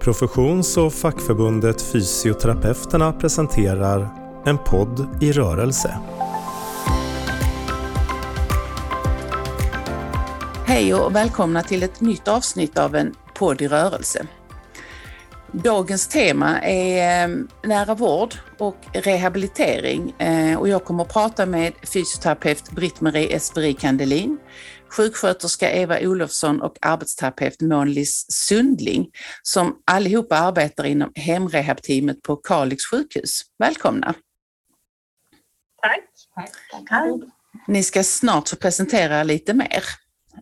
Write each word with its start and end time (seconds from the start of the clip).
Professions 0.00 0.76
och 0.76 0.92
fackförbundet 0.92 1.82
Fysioterapeuterna 1.82 3.12
presenterar 3.12 4.08
En 4.46 4.58
podd 4.58 5.22
i 5.22 5.32
rörelse. 5.32 5.98
Hej 10.66 10.94
och 10.94 11.14
välkomna 11.14 11.62
till 11.62 11.82
ett 11.82 12.00
nytt 12.00 12.28
avsnitt 12.28 12.78
av 12.78 12.96
En 12.96 13.14
podd 13.34 13.62
i 13.62 13.68
rörelse. 13.68 14.26
Dagens 15.52 16.08
tema 16.08 16.60
är 16.62 17.28
eh, 17.28 17.36
nära 17.62 17.94
vård 17.94 18.34
och 18.58 18.76
rehabilitering 18.92 20.14
eh, 20.18 20.58
och 20.58 20.68
jag 20.68 20.84
kommer 20.84 21.02
att 21.04 21.12
prata 21.12 21.46
med 21.46 21.72
fysioterapeut 21.92 22.70
Britt-Marie 22.70 23.36
Esperi 23.36 23.74
Kandelin, 23.74 24.38
sjuksköterska 24.92 25.70
Eva 25.72 26.00
Olofsson 26.00 26.62
och 26.62 26.76
arbetsterapeut 26.80 27.60
Månlis 27.60 28.26
Sundling 28.28 29.10
som 29.42 29.82
allihopa 29.84 30.36
arbetar 30.36 30.84
inom 30.84 31.12
hemrehabteamet 31.14 32.22
på 32.22 32.36
Kalix 32.36 32.84
sjukhus. 32.84 33.40
Välkomna! 33.58 34.14
Tack! 35.82 36.04
Tack. 36.88 37.20
Ni 37.68 37.82
ska 37.82 38.02
snart 38.02 38.48
få 38.48 38.56
presentera 38.56 39.22
lite 39.22 39.54
mer. 39.54 39.84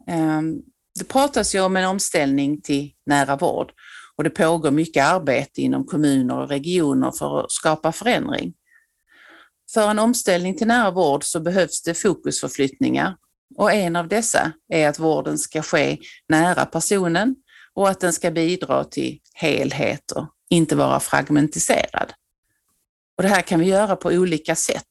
Ehm, 0.06 0.56
det 0.98 1.05
pratas 1.05 1.55
ju 1.55 1.60
om 1.60 1.77
en 1.77 1.88
omställning 1.88 2.60
till 2.60 2.92
nära 3.06 3.36
vård 3.36 3.72
och 4.16 4.24
det 4.24 4.30
pågår 4.30 4.70
mycket 4.70 5.05
arbete 5.05 5.62
inom 5.62 5.84
kommuner 5.86 6.38
och 6.38 6.48
regioner 6.48 7.10
för 7.10 7.41
att 7.41 7.52
skapa 7.52 7.92
förändring. 7.92 8.55
För 9.74 9.91
en 9.91 9.98
omställning 9.98 10.56
till 10.56 10.66
nära 10.66 10.91
vård 10.91 11.24
så 11.24 11.41
behövs 11.41 11.83
det 11.83 11.94
fokusförflyttningar 11.94 13.16
och 13.56 13.72
en 13.72 13.96
av 13.96 14.08
dessa 14.08 14.52
är 14.68 14.88
att 14.88 14.98
vården 14.98 15.38
ska 15.38 15.62
ske 15.62 15.98
nära 16.28 16.66
personen 16.66 17.36
och 17.74 17.88
att 17.88 18.00
den 18.00 18.12
ska 18.12 18.30
bidra 18.30 18.84
till 18.84 19.18
helhet 19.34 20.10
och 20.10 20.26
inte 20.50 20.76
vara 20.76 21.00
fragmentiserad. 21.00 22.12
Och 23.16 23.22
det 23.22 23.28
här 23.28 23.42
kan 23.42 23.60
vi 23.60 23.66
göra 23.66 23.96
på 23.96 24.08
olika 24.08 24.55
sätt. 24.55 24.88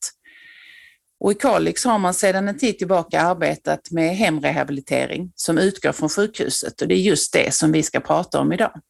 Och 1.19 1.31
I 1.31 1.35
Kalix 1.35 1.85
har 1.85 1.99
man 1.99 2.13
sedan 2.13 2.47
en 2.47 2.57
tid 2.57 2.77
tillbaka 2.77 3.21
arbetat 3.21 3.91
med 3.91 4.15
hemrehabilitering 4.15 5.31
som 5.35 5.57
utgår 5.57 5.91
från 5.91 6.09
sjukhuset 6.09 6.81
och 6.81 6.87
det 6.87 6.95
är 6.95 6.99
just 6.99 7.33
det 7.33 7.53
som 7.53 7.71
vi 7.71 7.83
ska 7.83 7.99
prata 7.99 8.39
om 8.39 8.53
idag. 8.53 8.81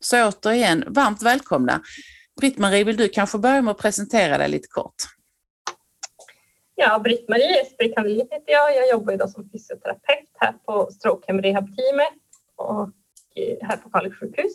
Så 0.00 0.28
återigen, 0.28 0.84
varmt 0.86 1.22
välkomna. 1.22 1.82
Britt-Marie, 2.40 2.84
vill 2.84 2.96
du 2.96 3.08
kanske 3.08 3.38
börja 3.38 3.62
med 3.62 3.70
att 3.70 3.78
presentera 3.78 4.38
dig 4.38 4.48
lite 4.48 4.68
kort? 4.68 4.94
Ja, 6.80 6.98
Britt-Marie 6.98 7.62
Esberg 7.62 7.92
Kandelin 7.94 8.28
heter 8.30 8.52
jag. 8.52 8.76
Jag 8.76 8.90
jobbar 8.90 9.12
idag 9.12 9.30
som 9.30 9.50
fysioterapeut 9.50 10.28
här 10.34 10.52
på 10.52 10.90
Strokehem 10.90 11.42
Rehab-teamet 11.42 12.14
och 12.56 12.90
här 13.62 13.76
på 13.76 13.90
Kalix 13.90 14.16
sjukhus. 14.16 14.52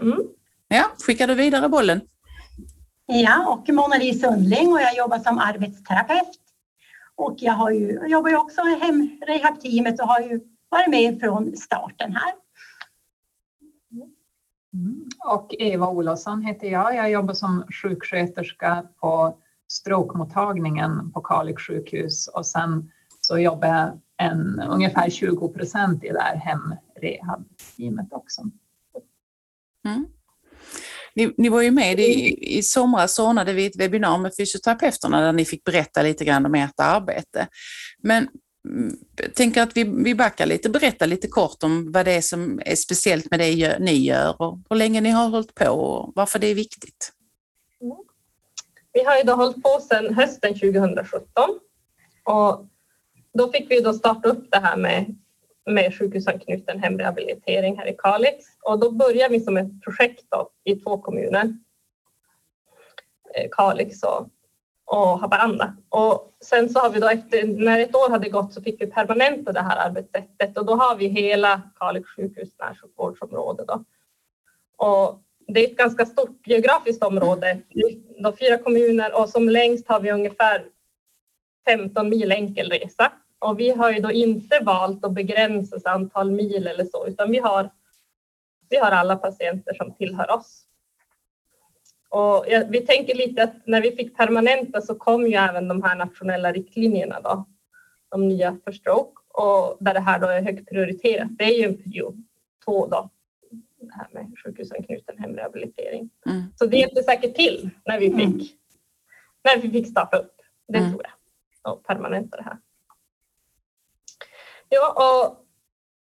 Mm. 0.00 0.18
Ja, 0.68 0.84
skickar 1.06 1.26
du 1.26 1.34
vidare 1.34 1.68
bollen? 1.68 2.00
Ja, 3.06 3.48
och 3.48 3.68
Mona-Li 3.68 4.14
Sundling 4.14 4.72
och 4.72 4.80
jag 4.80 4.96
jobbar 4.96 5.18
som 5.18 5.38
arbetsterapeut. 5.38 6.40
Och 7.14 7.34
jag, 7.38 7.52
har 7.52 7.70
ju, 7.70 7.92
jag 7.92 8.10
jobbar 8.10 8.30
ju 8.30 8.36
också 8.36 8.60
i 8.60 8.78
hemrehabteamet 8.80 10.00
och 10.00 10.08
har 10.08 10.20
ju 10.20 10.40
varit 10.68 10.90
med 10.90 11.20
från 11.20 11.56
starten 11.56 12.12
här. 12.12 12.32
Mm. 14.72 15.08
Och 15.26 15.54
Eva 15.58 15.88
Olofsson 15.88 16.42
heter 16.42 16.66
jag. 16.68 16.96
Jag 16.96 17.10
jobbar 17.10 17.34
som 17.34 17.64
sjuksköterska 17.82 18.86
på 19.00 19.38
strokemottagningen 19.74 21.12
på 21.12 21.20
Kalix 21.20 21.62
sjukhus 21.62 22.28
och 22.28 22.46
sen 22.46 22.90
så 23.20 23.38
jobbar 23.38 23.68
jag 23.68 24.00
en, 24.16 24.60
ungefär 24.68 25.10
20 25.10 25.48
procent 25.48 26.04
i 26.04 26.08
det 26.08 26.20
här 26.20 26.36
hemrehabteamet 26.36 28.08
också. 28.10 28.42
Mm. 29.84 30.06
Ni, 31.14 31.34
ni, 31.38 31.48
var 31.48 31.62
ju 31.62 31.70
med 31.70 32.00
i, 32.00 32.36
i 32.58 32.62
somras 32.62 33.18
ordnade 33.18 33.52
vi 33.52 33.66
ett 33.66 33.76
webbinar 33.76 34.18
med 34.18 34.36
fysioterapeuterna 34.36 35.20
där 35.20 35.32
ni 35.32 35.44
fick 35.44 35.64
berätta 35.64 36.02
lite 36.02 36.24
grann 36.24 36.46
om 36.46 36.54
ert 36.54 36.80
arbete. 36.80 37.48
Men 38.02 38.28
jag 39.16 39.34
tänker 39.34 39.62
att 39.62 39.76
vi, 39.76 39.84
vi 39.84 40.14
backar 40.14 40.46
lite, 40.46 40.70
berätta 40.70 41.06
lite 41.06 41.28
kort 41.28 41.62
om 41.62 41.92
vad 41.92 42.04
det 42.04 42.12
är 42.12 42.20
som 42.20 42.60
är 42.64 42.76
speciellt 42.76 43.30
med 43.30 43.40
det 43.40 43.78
ni 43.78 43.92
gör 43.92 44.42
och 44.42 44.58
hur 44.70 44.76
länge 44.76 45.00
ni 45.00 45.10
har 45.10 45.28
hållit 45.28 45.54
på 45.54 45.70
och 45.70 46.12
varför 46.14 46.38
det 46.38 46.46
är 46.46 46.54
viktigt. 46.54 47.13
Vi 48.94 49.04
har 49.04 49.16
ju 49.16 49.22
då 49.22 49.32
hållit 49.32 49.62
på 49.62 49.80
sedan 49.80 50.14
hösten 50.14 50.54
2017 50.54 51.58
och 52.24 52.66
då 53.32 53.52
fick 53.52 53.70
vi 53.70 53.80
då 53.80 53.92
starta 53.92 54.28
upp 54.28 54.50
det 54.50 54.58
här 54.58 54.76
med, 54.76 55.18
med 55.66 55.98
sjukhusanknuten 55.98 56.82
hemrehabilitering 56.82 57.78
här 57.78 57.86
i 57.86 57.96
Kalix 57.98 58.44
och 58.62 58.78
då 58.78 58.90
började 58.90 59.32
vi 59.32 59.40
som 59.40 59.56
ett 59.56 59.82
projekt 59.82 60.24
då, 60.28 60.50
i 60.64 60.76
två 60.76 60.98
kommuner. 60.98 61.56
Eh, 63.34 63.48
Kalix 63.50 64.02
och, 64.02 64.28
och 64.84 65.20
Haparanda. 65.20 65.76
Och 65.88 66.36
sen 66.40 66.68
så 66.68 66.78
har 66.78 66.90
vi 66.90 67.00
då 67.00 67.08
efter, 67.08 67.46
när 67.46 67.80
ett 67.80 67.94
år 67.94 68.10
hade 68.10 68.28
gått 68.28 68.54
så 68.54 68.62
fick 68.62 68.80
vi 68.80 68.86
permanenta 68.86 69.52
det 69.52 69.60
här 69.60 69.88
arbetssättet 69.88 70.58
och 70.58 70.66
då 70.66 70.74
har 70.74 70.96
vi 70.96 71.06
hela 71.06 71.62
Kalix 71.78 72.08
sjukhus 72.08 72.48
närsjukvårdsområde 72.58 73.64
då. 73.64 73.84
Och 74.76 75.23
det 75.46 75.64
är 75.64 75.70
ett 75.70 75.76
ganska 75.76 76.06
stort 76.06 76.46
geografiskt 76.46 77.02
område, 77.02 77.60
de 78.18 78.36
fyra 78.36 78.58
kommuner 78.58 79.20
och 79.20 79.28
som 79.28 79.48
längst 79.48 79.88
har 79.88 80.00
vi 80.00 80.12
ungefär 80.12 80.64
15 81.66 82.08
mil 82.08 82.32
enkel 82.32 82.70
resa. 82.70 83.12
Och 83.38 83.60
vi 83.60 83.70
har 83.70 83.92
ju 83.92 84.00
då 84.00 84.12
inte 84.12 84.58
valt 84.62 85.04
att 85.04 85.12
begränsa 85.12 85.90
antal 85.90 86.30
mil 86.30 86.66
eller 86.66 86.84
så, 86.84 87.06
utan 87.06 87.30
vi 87.30 87.38
har, 87.38 87.70
vi 88.68 88.76
har 88.76 88.90
alla 88.90 89.16
patienter 89.16 89.74
som 89.74 89.94
tillhör 89.94 90.30
oss. 90.30 90.64
Och 92.08 92.44
vi 92.68 92.80
tänker 92.80 93.14
lite 93.14 93.42
att 93.42 93.66
när 93.66 93.80
vi 93.80 93.96
fick 93.96 94.16
permanenta 94.16 94.80
så 94.80 94.94
kom 94.94 95.26
ju 95.26 95.34
även 95.34 95.68
de 95.68 95.82
här 95.82 95.96
nationella 95.96 96.52
riktlinjerna 96.52 97.20
då, 97.20 97.44
de 98.08 98.28
nya 98.28 98.56
för 98.64 98.72
stroke 98.72 99.20
och 99.28 99.76
där 99.80 99.94
det 99.94 100.00
här 100.00 100.18
då 100.18 100.26
är 100.26 100.42
högt 100.42 100.68
prioriterat. 100.68 101.28
Det 101.30 101.44
är 101.44 101.58
ju 101.58 101.64
en 101.64 101.82
period 101.82 102.24
två 102.64 102.86
då, 102.86 103.10
det 103.86 103.94
här 103.94 104.08
med 104.12 104.38
sjukhusanknuten 104.44 105.18
hemrehabilitering. 105.18 106.10
Mm. 106.26 106.42
Så 106.56 106.66
det 106.66 106.76
hjälpte 106.76 107.02
säkert 107.02 107.34
till 107.34 107.70
när 107.84 108.00
vi 108.00 108.10
fick, 108.10 108.24
mm. 108.24 108.46
när 109.44 109.62
vi 109.62 109.70
fick 109.70 109.88
starta 109.88 110.16
upp. 110.16 110.40
Det 110.68 110.78
mm. 110.78 110.90
tror 110.90 111.02
jag. 111.04 111.72
Och 111.72 111.84
permanenta 111.84 112.36
det 112.36 112.42
här. 112.42 112.58
Ja, 114.68 114.92
och 114.92 115.46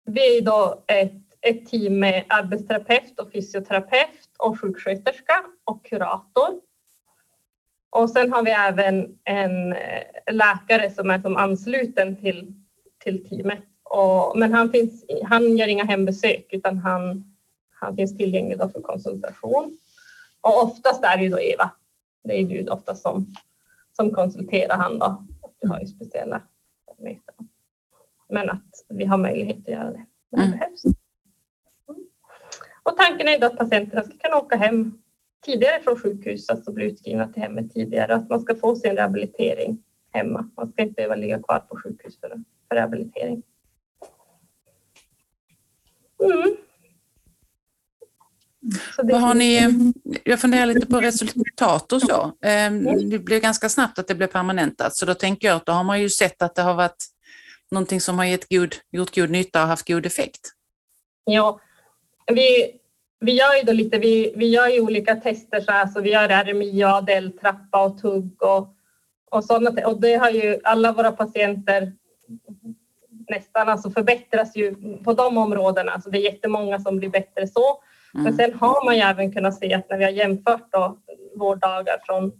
vi 0.05 0.37
är 0.37 0.41
då 0.41 0.83
ett, 0.87 1.11
ett 1.41 1.65
team 1.69 1.99
med 1.99 2.25
arbetsterapeut 2.29 3.19
och 3.19 3.31
fysioterapeut 3.31 4.29
och 4.37 4.61
sjuksköterska 4.61 5.45
och 5.63 5.85
kurator. 5.85 6.61
Och 7.89 8.09
sen 8.09 8.33
har 8.33 8.43
vi 8.43 8.51
även 8.51 9.17
en 9.23 9.73
eh, 9.73 10.03
läkare 10.31 10.91
som 10.91 11.09
är 11.09 11.19
som 11.19 11.37
ansluten 11.37 12.15
till, 12.15 12.53
till 13.03 13.29
teamet. 13.29 13.63
Och, 13.83 14.37
men 14.37 14.53
han, 14.53 14.71
finns, 14.71 15.05
han 15.23 15.57
gör 15.57 15.67
inga 15.67 15.83
hembesök 15.83 16.45
utan 16.49 16.77
han 16.77 17.34
han 17.85 17.95
finns 17.95 18.17
tillgänglig 18.17 18.57
för 18.57 18.81
konsultation. 18.81 19.77
Och 20.41 20.63
oftast 20.63 21.03
är 21.03 21.17
det 21.17 21.23
ju 21.23 21.29
då 21.29 21.39
Eva. 21.39 21.71
Det 22.23 22.41
är 22.41 22.43
du 22.43 22.67
oftast 22.67 23.01
som, 23.01 23.33
som 23.91 24.11
konsulterar 24.11 24.77
han 24.77 24.99
då. 24.99 25.25
Du 25.61 25.67
har 25.67 25.79
ju 25.79 25.87
speciella 25.87 26.41
möten. 26.97 27.49
Men 28.29 28.49
att 28.49 28.85
vi 28.89 29.05
har 29.05 29.17
möjlighet 29.17 29.57
att 29.57 29.67
göra 29.67 29.91
det 29.91 30.05
när 30.29 30.39
det 30.39 30.45
mm. 30.45 30.59
behövs. 30.59 30.83
Och 32.83 32.97
tanken 32.97 33.27
är 33.27 33.45
att 33.45 33.57
patienterna 33.57 34.03
ska 34.03 34.17
kunna 34.17 34.37
åka 34.37 34.55
hem 34.55 35.01
tidigare 35.45 35.81
från 35.81 35.99
sjukhuset 35.99 36.49
och 36.49 36.55
alltså 36.55 36.71
bli 36.71 36.85
utskrivna 36.85 37.27
till 37.27 37.41
hemmet 37.41 37.73
tidigare. 37.73 38.15
Att 38.15 38.29
man 38.29 38.41
ska 38.41 38.55
få 38.55 38.75
sin 38.75 38.95
rehabilitering 38.95 39.83
hemma. 40.11 40.49
Man 40.57 40.71
ska 40.71 40.81
inte 40.81 40.93
behöva 40.93 41.15
ligga 41.15 41.43
kvar 41.43 41.59
på 41.59 41.77
sjukhus 41.77 42.19
för, 42.19 42.29
för 42.69 42.75
rehabilitering. 42.75 43.43
Mm. 46.23 46.55
Vad 48.97 49.21
har 49.21 49.33
ni, 49.33 49.73
jag 50.23 50.41
funderar 50.41 50.65
lite 50.65 50.85
på 50.85 51.01
resultat 51.01 51.93
och 51.93 52.01
så. 52.01 52.31
Ehm, 52.41 53.09
det 53.09 53.19
blev 53.19 53.41
ganska 53.41 53.69
snabbt 53.69 53.99
att 53.99 54.07
det 54.07 54.15
blev 54.15 54.27
permanentat, 54.27 54.95
så 54.95 55.05
då 55.05 55.13
tänker 55.13 55.47
jag 55.47 55.55
att 55.55 55.65
då 55.65 55.71
har 55.71 55.83
man 55.83 56.01
ju 56.01 56.09
sett 56.09 56.41
att 56.41 56.55
det 56.55 56.61
har 56.61 56.73
varit 56.73 57.05
någonting 57.71 58.01
som 58.01 58.17
har 58.17 58.25
gett 58.25 58.49
god, 58.49 58.75
gjort 58.91 59.15
god 59.15 59.29
nytta 59.29 59.61
och 59.61 59.67
haft 59.67 59.87
god 59.87 60.05
effekt. 60.05 60.51
Ja, 61.25 61.59
vi, 62.27 62.71
vi 63.19 63.31
gör 63.31 63.55
ju 63.55 63.63
då 63.63 63.71
lite, 63.71 63.97
vi, 63.97 64.33
vi 64.35 64.47
gör 64.47 64.67
ju 64.67 64.81
olika 64.81 65.15
tester 65.15 65.61
så 65.61 65.71
här, 65.71 65.87
så 65.87 66.01
vi 66.01 66.11
gör 66.11 66.29
RMI, 66.29 66.83
ADL, 66.83 67.29
trappa 67.41 67.85
och 67.85 68.01
tugg 68.01 68.43
och, 68.43 68.75
och 69.31 69.45
sådana. 69.45 69.87
Och 69.87 70.01
det 70.01 70.15
har 70.15 70.29
ju 70.29 70.59
alla 70.63 70.91
våra 70.91 71.11
patienter 71.11 71.93
nästan 73.29 73.69
alltså 73.69 73.91
förbättras 73.91 74.55
ju 74.55 74.75
på 75.03 75.13
de 75.13 75.37
områdena. 75.37 76.01
Så 76.01 76.09
det 76.09 76.17
är 76.17 76.21
jättemånga 76.21 76.79
som 76.79 76.97
blir 76.97 77.09
bättre 77.09 77.47
så. 77.47 77.81
Men 78.15 78.27
mm. 78.27 78.37
sen 78.37 78.53
har 78.53 78.85
man 78.85 78.95
ju 78.95 79.01
även 79.01 79.31
kunnat 79.31 79.55
se 79.55 79.73
att 79.73 79.89
när 79.89 79.97
vi 79.97 80.03
har 80.03 80.11
jämfört 80.11 80.71
då 80.71 80.97
vårddagar 81.35 81.97
från 82.05 82.31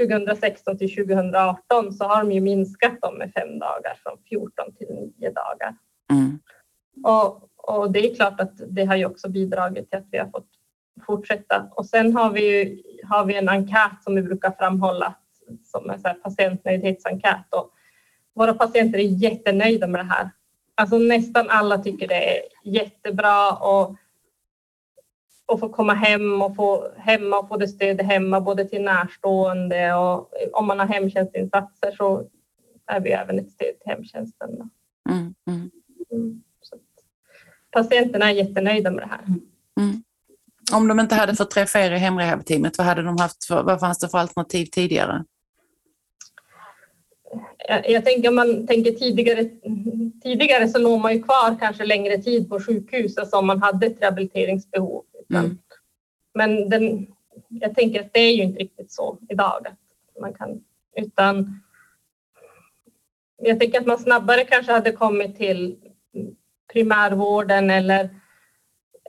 2016 0.00 0.78
till 0.78 0.94
2018 0.94 1.92
så 1.92 2.04
har 2.04 2.18
de 2.18 2.32
ju 2.32 2.40
minskat 2.40 3.00
dem 3.00 3.18
med 3.18 3.32
fem 3.32 3.58
dagar 3.58 3.98
från 4.02 4.18
14 4.28 4.74
till 4.78 4.86
9 5.18 5.30
dagar. 5.30 5.76
Mm. 6.10 6.38
Och, 7.04 7.50
och 7.56 7.92
det 7.92 8.10
är 8.10 8.14
klart 8.14 8.40
att 8.40 8.52
det 8.68 8.84
har 8.84 8.96
ju 8.96 9.06
också 9.06 9.28
bidragit 9.28 9.90
till 9.90 9.98
att 9.98 10.08
vi 10.10 10.18
har 10.18 10.26
fått 10.26 10.48
fortsätta. 11.06 11.68
Och 11.70 11.86
sen 11.86 12.16
har 12.16 12.30
vi, 12.30 12.58
ju, 12.58 12.82
har 13.08 13.24
vi 13.24 13.36
en 13.36 13.48
enkät 13.48 14.02
som 14.04 14.14
vi 14.14 14.22
brukar 14.22 14.50
framhålla 14.50 15.14
som 15.64 15.90
är 15.90 15.98
så 15.98 16.14
patientnöjdhetsenkät. 16.22 17.46
Och 17.50 17.72
våra 18.34 18.54
patienter 18.54 18.98
är 18.98 19.02
jättenöjda 19.02 19.86
med 19.86 20.00
det 20.00 20.12
här. 20.12 20.30
Alltså 20.74 20.98
nästan 20.98 21.50
alla 21.50 21.78
tycker 21.78 22.08
det 22.08 22.36
är 22.36 22.42
jättebra 22.64 23.52
och, 23.52 23.96
och 25.46 25.60
få 25.60 25.68
komma 25.68 25.94
hem 25.94 26.42
och 26.42 26.56
få 26.56 26.92
hemma 26.96 27.38
och 27.38 27.48
få 27.48 27.56
det 27.56 27.68
stöd 27.68 28.00
hemma 28.00 28.40
både 28.40 28.64
till 28.64 28.82
närstående 28.82 29.94
och 29.94 30.32
om 30.52 30.66
man 30.66 30.78
har 30.78 30.86
hemtjänstinsatser 30.86 31.92
så 31.96 32.28
är 32.86 33.00
vi 33.00 33.10
även 33.10 33.38
ett 33.38 33.50
stöd 33.50 33.80
till 33.80 33.92
hemtjänsten. 33.92 34.70
Mm, 35.10 35.34
mm. 35.48 35.70
Mm, 36.12 36.42
patienterna 37.70 38.30
är 38.30 38.34
jättenöjda 38.34 38.90
med 38.90 39.02
det 39.02 39.08
här. 39.08 39.20
Mm. 39.80 40.02
Om 40.72 40.88
de 40.88 41.00
inte 41.00 41.14
hade 41.14 41.34
fått 41.34 41.50
träffa 41.50 41.80
er 41.80 41.90
i 41.90 41.98
hemrehabteamet, 41.98 42.78
vad, 42.78 42.86
hade 42.86 43.02
de 43.02 43.18
haft 43.18 43.44
för, 43.44 43.62
vad 43.62 43.80
fanns 43.80 43.98
det 43.98 44.08
för 44.08 44.18
alternativ 44.18 44.66
tidigare? 44.66 45.24
Jag, 47.68 47.90
jag 47.90 48.04
tänker 48.04 48.28
om 48.28 48.34
man 48.34 48.66
tänker 48.66 48.92
tidigare, 48.92 49.44
tidigare 50.22 50.68
så 50.68 50.78
låg 50.78 51.00
man 51.00 51.14
ju 51.14 51.22
kvar 51.22 51.56
kanske 51.60 51.84
längre 51.84 52.18
tid 52.18 52.48
på 52.48 52.60
sjukhus, 52.60 53.18
alltså 53.18 53.36
om 53.36 53.46
man 53.46 53.62
hade 53.62 53.86
ett 53.86 54.02
rehabiliteringsbehov. 54.02 55.04
Mm. 55.34 55.58
Men 56.34 56.68
den, 56.68 57.06
jag 57.48 57.74
tänker 57.74 58.00
att 58.00 58.12
det 58.12 58.20
är 58.20 58.36
ju 58.36 58.42
inte 58.42 58.58
riktigt 58.58 58.92
så 58.92 59.18
idag. 59.28 59.66
Att 59.66 60.20
man 60.20 60.34
kan, 60.34 60.64
utan 60.96 61.60
jag 63.36 63.60
tänker 63.60 63.80
att 63.80 63.86
man 63.86 63.98
snabbare 63.98 64.44
kanske 64.44 64.72
hade 64.72 64.92
kommit 64.92 65.36
till 65.36 65.76
primärvården 66.72 67.70
eller, 67.70 68.10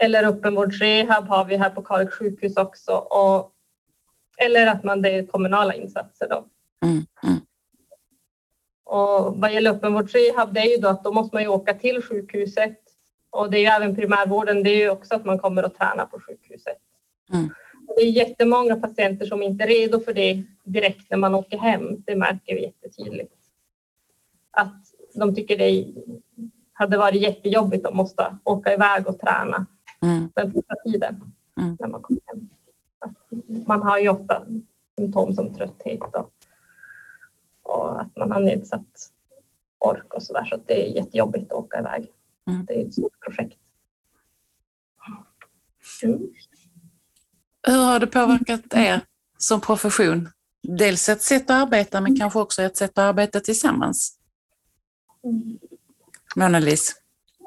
eller 0.01 0.23
öppenvårdsrehab 0.23 1.27
har 1.27 1.45
vi 1.45 1.57
här 1.57 1.69
på 1.69 1.81
Kalix 1.81 2.13
sjukhus 2.13 2.57
också. 2.57 2.91
Och, 2.91 3.51
eller 4.37 4.67
att 4.67 4.83
man 4.83 5.01
det 5.01 5.09
är 5.09 5.25
kommunala 5.25 5.73
insatser 5.73 6.27
då. 6.29 6.45
Mm, 6.85 7.05
mm. 7.23 7.39
Och 8.83 9.37
vad 9.37 9.53
gäller 9.53 9.71
öppenvårdsrehab, 9.71 10.53
det 10.53 10.59
är 10.59 10.75
ju 10.75 10.77
då 10.77 10.87
att 10.87 11.03
då 11.03 11.11
måste 11.13 11.35
man 11.35 11.43
ju 11.43 11.49
åka 11.49 11.73
till 11.73 12.01
sjukhuset. 12.01 12.79
Och 13.29 13.51
det 13.51 13.57
är 13.57 13.61
ju 13.61 13.65
även 13.65 13.95
primärvården, 13.95 14.63
det 14.63 14.69
är 14.69 14.77
ju 14.77 14.89
också 14.89 15.15
att 15.15 15.25
man 15.25 15.39
kommer 15.39 15.63
att 15.63 15.75
träna 15.75 16.05
på 16.05 16.19
sjukhuset. 16.19 16.77
Mm. 17.33 17.49
Det 17.95 18.01
är 18.01 18.11
jättemånga 18.11 18.75
patienter 18.75 19.25
som 19.25 19.43
inte 19.43 19.63
är 19.63 19.67
redo 19.67 19.99
för 19.99 20.13
det 20.13 20.43
direkt 20.63 21.11
när 21.11 21.17
man 21.17 21.35
åker 21.35 21.57
hem. 21.57 22.03
Det 22.05 22.15
märker 22.15 22.55
vi 22.55 22.63
jättetydligt. 22.63 23.33
Att 24.51 24.83
de 25.13 25.35
tycker 25.35 25.57
det 25.57 25.85
hade 26.73 26.97
varit 26.97 27.21
jättejobbigt 27.21 27.85
att 27.85 27.93
måste 27.93 28.37
åka 28.43 28.73
iväg 28.73 29.07
och 29.07 29.19
träna 29.19 29.65
mm. 30.01 30.29
den 30.35 30.53
första 30.53 30.75
tiden 30.83 31.33
mm. 31.59 31.77
när 31.79 31.87
man 31.87 32.01
kommer 32.01 32.21
hem. 32.25 32.49
Man 33.67 33.83
har 33.83 33.99
ju 33.99 34.09
ofta 34.09 34.45
symptom 34.97 35.33
som 35.33 35.53
trötthet 35.53 36.01
och, 36.01 36.31
och 37.63 38.01
att 38.01 38.15
man 38.15 38.31
har 38.31 38.39
nedsatt 38.39 39.11
ork 39.79 40.13
och 40.13 40.23
så 40.23 40.33
där 40.33 40.45
så 40.45 40.57
det 40.65 40.87
är 40.87 40.95
jättejobbigt 40.95 41.51
att 41.51 41.57
åka 41.57 41.79
iväg. 41.79 42.11
Mm. 42.47 42.65
Det 42.65 42.73
är 42.73 42.87
ett 42.87 42.93
stort 42.93 43.19
projekt. 43.25 43.59
Mm. 46.03 46.19
Hur 47.67 47.85
har 47.85 47.99
det 47.99 48.07
påverkat 48.07 48.61
er 48.73 49.01
som 49.37 49.61
profession? 49.61 50.29
Dels 50.63 51.09
ett 51.09 51.21
sätt 51.21 51.49
att 51.49 51.63
arbeta 51.63 52.01
men 52.01 52.19
kanske 52.19 52.39
också 52.39 52.61
ett 52.61 52.77
sätt 52.77 52.91
att 52.91 53.03
arbeta 53.03 53.39
tillsammans? 53.39 54.13
Mm. 55.23 55.57
Mona-Lis? 56.35 56.95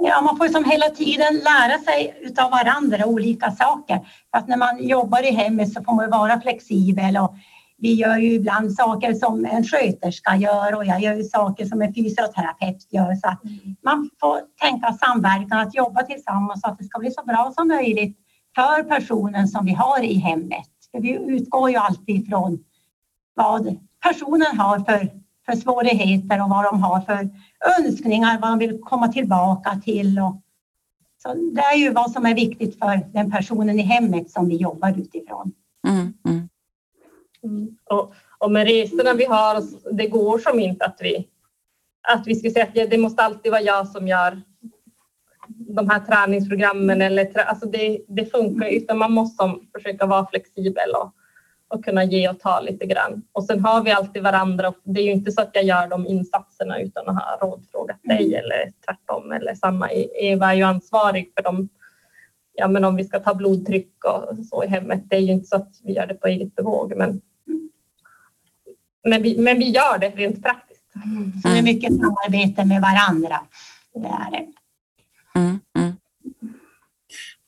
Ja, 0.02 0.20
man 0.20 0.36
får 0.36 0.48
som 0.48 0.64
hela 0.64 0.88
tiden 0.88 1.34
lära 1.34 1.78
sig 1.78 2.18
utav 2.20 2.50
varandra 2.50 3.06
olika 3.06 3.50
saker. 3.50 4.08
Att 4.30 4.48
när 4.48 4.56
man 4.56 4.88
jobbar 4.88 5.22
i 5.22 5.30
hemmet 5.30 5.72
så 5.72 5.82
får 5.82 5.94
man 5.94 6.10
vara 6.10 6.40
flexibel 6.40 7.16
och 7.16 7.34
vi 7.80 7.94
gör 7.94 8.16
ju 8.16 8.32
ibland 8.32 8.72
saker 8.72 9.14
som 9.14 9.44
en 9.44 9.64
sköterska 9.64 10.36
gör 10.36 10.76
och 10.76 10.84
jag 10.84 11.00
gör 11.00 11.14
ju 11.14 11.24
saker 11.24 11.64
som 11.64 11.82
en 11.82 11.94
fysioterapeut 11.94 12.88
gör. 12.90 13.14
Så 13.14 13.28
att 13.28 13.40
man 13.82 14.10
får 14.20 14.40
tänka 14.60 14.92
samverkan, 14.92 15.58
att 15.58 15.74
jobba 15.74 16.02
tillsammans 16.02 16.60
så 16.60 16.68
att 16.68 16.78
det 16.78 16.84
ska 16.84 16.98
bli 16.98 17.10
så 17.10 17.22
bra 17.24 17.52
som 17.56 17.68
möjligt 17.68 18.16
för 18.54 18.82
personen 18.82 19.48
som 19.48 19.64
vi 19.64 19.72
har 19.72 20.02
i 20.02 20.14
hemmet. 20.14 20.68
För 20.90 21.00
vi 21.00 21.10
utgår 21.10 21.70
ju 21.70 21.76
alltid 21.76 22.22
ifrån 22.22 22.58
vad 23.34 23.78
personen 24.02 24.58
har 24.58 24.78
för, 24.78 25.10
för 25.46 25.56
svårigheter 25.56 26.42
och 26.42 26.48
vad 26.48 26.64
de 26.64 26.82
har 26.82 27.00
för 27.00 27.30
önskningar, 27.78 28.38
vad 28.38 28.50
de 28.50 28.58
vill 28.58 28.80
komma 28.80 29.08
tillbaka 29.08 29.80
till. 29.84 30.18
Och, 30.18 30.42
så 31.22 31.34
det 31.34 31.60
är 31.60 31.76
ju 31.76 31.92
vad 31.92 32.10
som 32.10 32.26
är 32.26 32.34
viktigt 32.34 32.78
för 32.78 33.12
den 33.12 33.30
personen 33.30 33.80
i 33.80 33.82
hemmet 33.82 34.30
som 34.30 34.48
vi 34.48 34.56
jobbar 34.56 34.98
utifrån. 34.98 35.52
Mm, 35.88 36.14
mm. 36.28 36.49
Mm. 37.44 37.76
Och, 37.84 38.14
och 38.38 38.50
med 38.50 38.66
resorna 38.66 39.14
vi 39.14 39.24
har, 39.24 39.62
det 39.92 40.06
går 40.06 40.38
som 40.38 40.60
inte 40.60 40.84
att 40.84 40.98
vi, 41.00 41.28
att 42.08 42.26
vi 42.26 42.34
ska 42.34 42.50
säga 42.50 42.84
att 42.84 42.90
det 42.90 42.98
måste 42.98 43.22
alltid 43.22 43.52
vara 43.52 43.62
jag 43.62 43.88
som 43.88 44.08
gör 44.08 44.40
de 45.58 45.90
här 45.90 46.00
träningsprogrammen 46.00 47.02
eller 47.02 47.38
alltså 47.38 47.66
det, 47.66 48.00
det 48.08 48.26
funkar 48.26 48.68
utan 48.68 48.98
man 48.98 49.12
måste 49.12 49.54
försöka 49.76 50.06
vara 50.06 50.26
flexibel 50.26 50.90
och, 51.02 51.14
och 51.68 51.84
kunna 51.84 52.04
ge 52.04 52.28
och 52.28 52.40
ta 52.40 52.60
lite 52.60 52.86
grann. 52.86 53.22
Och 53.32 53.44
sen 53.44 53.60
har 53.60 53.82
vi 53.82 53.90
alltid 53.90 54.22
varandra 54.22 54.68
och 54.68 54.76
det 54.84 55.00
är 55.00 55.04
ju 55.04 55.12
inte 55.12 55.32
så 55.32 55.40
att 55.40 55.50
jag 55.52 55.64
gör 55.64 55.86
de 55.88 56.06
insatserna 56.06 56.80
utan 56.80 57.08
att 57.08 57.16
ha 57.16 57.38
rådfrågat 57.40 58.00
dig 58.02 58.34
mm. 58.34 58.44
eller 58.44 58.72
tvärtom 58.86 59.32
eller 59.32 59.54
samma. 59.54 59.90
Eva 60.20 60.50
är 60.50 60.54
ju 60.54 60.62
ansvarig 60.62 61.32
för 61.36 61.42
dem. 61.42 61.68
Ja, 62.52 62.68
men 62.68 62.84
om 62.84 62.96
vi 62.96 63.04
ska 63.04 63.20
ta 63.20 63.34
blodtryck 63.34 64.04
och 64.04 64.36
så 64.50 64.64
i 64.64 64.66
hemmet, 64.66 65.02
det 65.04 65.16
är 65.16 65.20
ju 65.20 65.32
inte 65.32 65.46
så 65.46 65.56
att 65.56 65.80
vi 65.82 65.92
gör 65.92 66.06
det 66.06 66.14
på 66.14 66.26
eget 66.26 66.54
bevåg, 66.54 66.96
men 66.96 67.20
men 69.04 69.22
vi, 69.22 69.38
men 69.38 69.58
vi 69.58 69.70
gör 69.70 69.98
det 69.98 70.08
rent 70.08 70.42
praktiskt. 70.42 70.84
Så 71.42 71.48
det 71.48 71.58
är 71.58 71.62
mycket 71.62 71.92
samarbete 71.96 72.64
med 72.64 72.82
varandra. 72.82 73.40
Det 73.94 74.08
är 74.08 74.30
det. 74.30 74.46
Mm, 75.34 75.60
mm. 75.78 75.92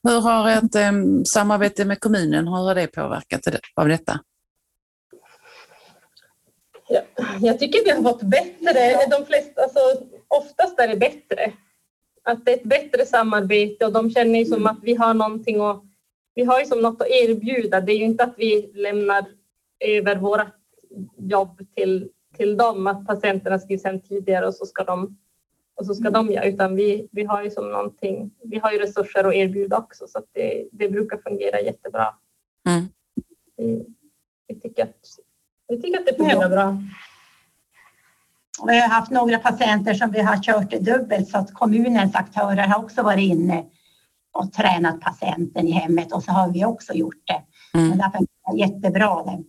Hur 0.02 0.20
har 0.20 0.50
ett 0.50 0.76
um, 0.92 1.24
samarbete 1.24 1.84
med 1.84 2.00
kommunen, 2.00 2.48
hur 2.48 2.54
har 2.54 2.74
det 2.74 2.86
påverkat 2.86 3.40
av 3.74 3.88
detta? 3.88 4.20
Ja, 6.88 7.00
jag 7.40 7.58
tycker 7.58 7.84
vi 7.84 7.90
har 7.90 8.02
fått 8.02 8.22
bättre, 8.22 9.06
de 9.10 9.26
flesta, 9.26 9.62
alltså, 9.62 9.80
oftast 10.28 10.80
är 10.80 10.88
det 10.88 10.96
bättre. 10.96 11.52
Att 12.22 12.44
det 12.44 12.52
är 12.52 12.56
ett 12.56 12.64
bättre 12.64 13.06
samarbete 13.06 13.86
och 13.86 13.92
de 13.92 14.10
känner 14.10 14.38
ju 14.38 14.44
som 14.44 14.66
att 14.66 14.78
vi 14.82 14.94
har 14.94 15.14
någonting 15.14 15.60
och 15.60 15.84
vi 16.34 16.44
har 16.44 16.60
ju 16.60 16.66
som 16.66 16.80
något 16.80 17.00
att 17.00 17.08
erbjuda. 17.08 17.80
Det 17.80 17.92
är 17.92 17.96
ju 17.96 18.04
inte 18.04 18.24
att 18.24 18.34
vi 18.36 18.72
lämnar 18.74 19.24
över 19.80 20.16
vårt 20.16 20.61
jobb 21.16 21.60
till, 21.76 22.08
till 22.36 22.56
dem, 22.56 22.86
att 22.86 23.06
patienterna 23.06 23.58
skrivs 23.58 23.84
hem 23.84 24.00
tidigare 24.00 24.46
och 24.46 24.54
så 24.54 24.66
ska 24.66 24.84
de 24.84 25.16
och 25.74 25.86
så 25.86 25.94
ska 25.94 26.10
de 26.10 26.30
göra, 26.30 26.44
utan 26.44 26.76
vi, 26.76 27.08
vi 27.12 27.24
har 27.24 27.42
ju 27.42 27.50
som 27.50 27.70
någonting, 27.70 28.30
vi 28.42 28.58
har 28.58 28.72
ju 28.72 28.78
resurser 28.78 29.24
att 29.24 29.34
erbjuda 29.34 29.78
också 29.78 30.06
så 30.08 30.18
att 30.18 30.28
det, 30.32 30.68
det 30.72 30.88
brukar 30.88 31.18
fungera 31.18 31.60
jättebra. 31.60 32.14
Mm. 32.68 32.88
Vi, 33.56 33.86
vi, 34.48 34.60
tycker 34.60 34.82
att, 34.82 34.96
vi 35.68 35.82
tycker 35.82 35.98
att 35.98 36.06
det 36.06 36.16
fungerar 36.16 36.48
bra. 36.48 36.82
Vi 38.66 38.80
har 38.80 38.88
haft 38.88 39.10
några 39.10 39.38
patienter 39.38 39.94
som 39.94 40.10
vi 40.10 40.20
har 40.20 40.42
kört 40.42 40.70
dubbelt 40.70 41.28
så 41.28 41.38
att 41.38 41.54
kommunens 41.54 42.14
aktörer 42.14 42.66
har 42.66 42.84
också 42.84 43.02
varit 43.02 43.30
inne 43.30 43.64
och 44.32 44.52
tränat 44.52 45.00
patienten 45.00 45.68
i 45.68 45.70
hemmet 45.70 46.12
och 46.12 46.22
så 46.22 46.32
har 46.32 46.52
vi 46.52 46.64
också 46.64 46.92
gjort 46.92 47.22
det. 47.24 47.42
Mm. 47.78 47.98
därför 47.98 48.18
är 48.18 48.52
det 48.52 48.58
jättebra. 48.58 49.22
Det. 49.22 49.44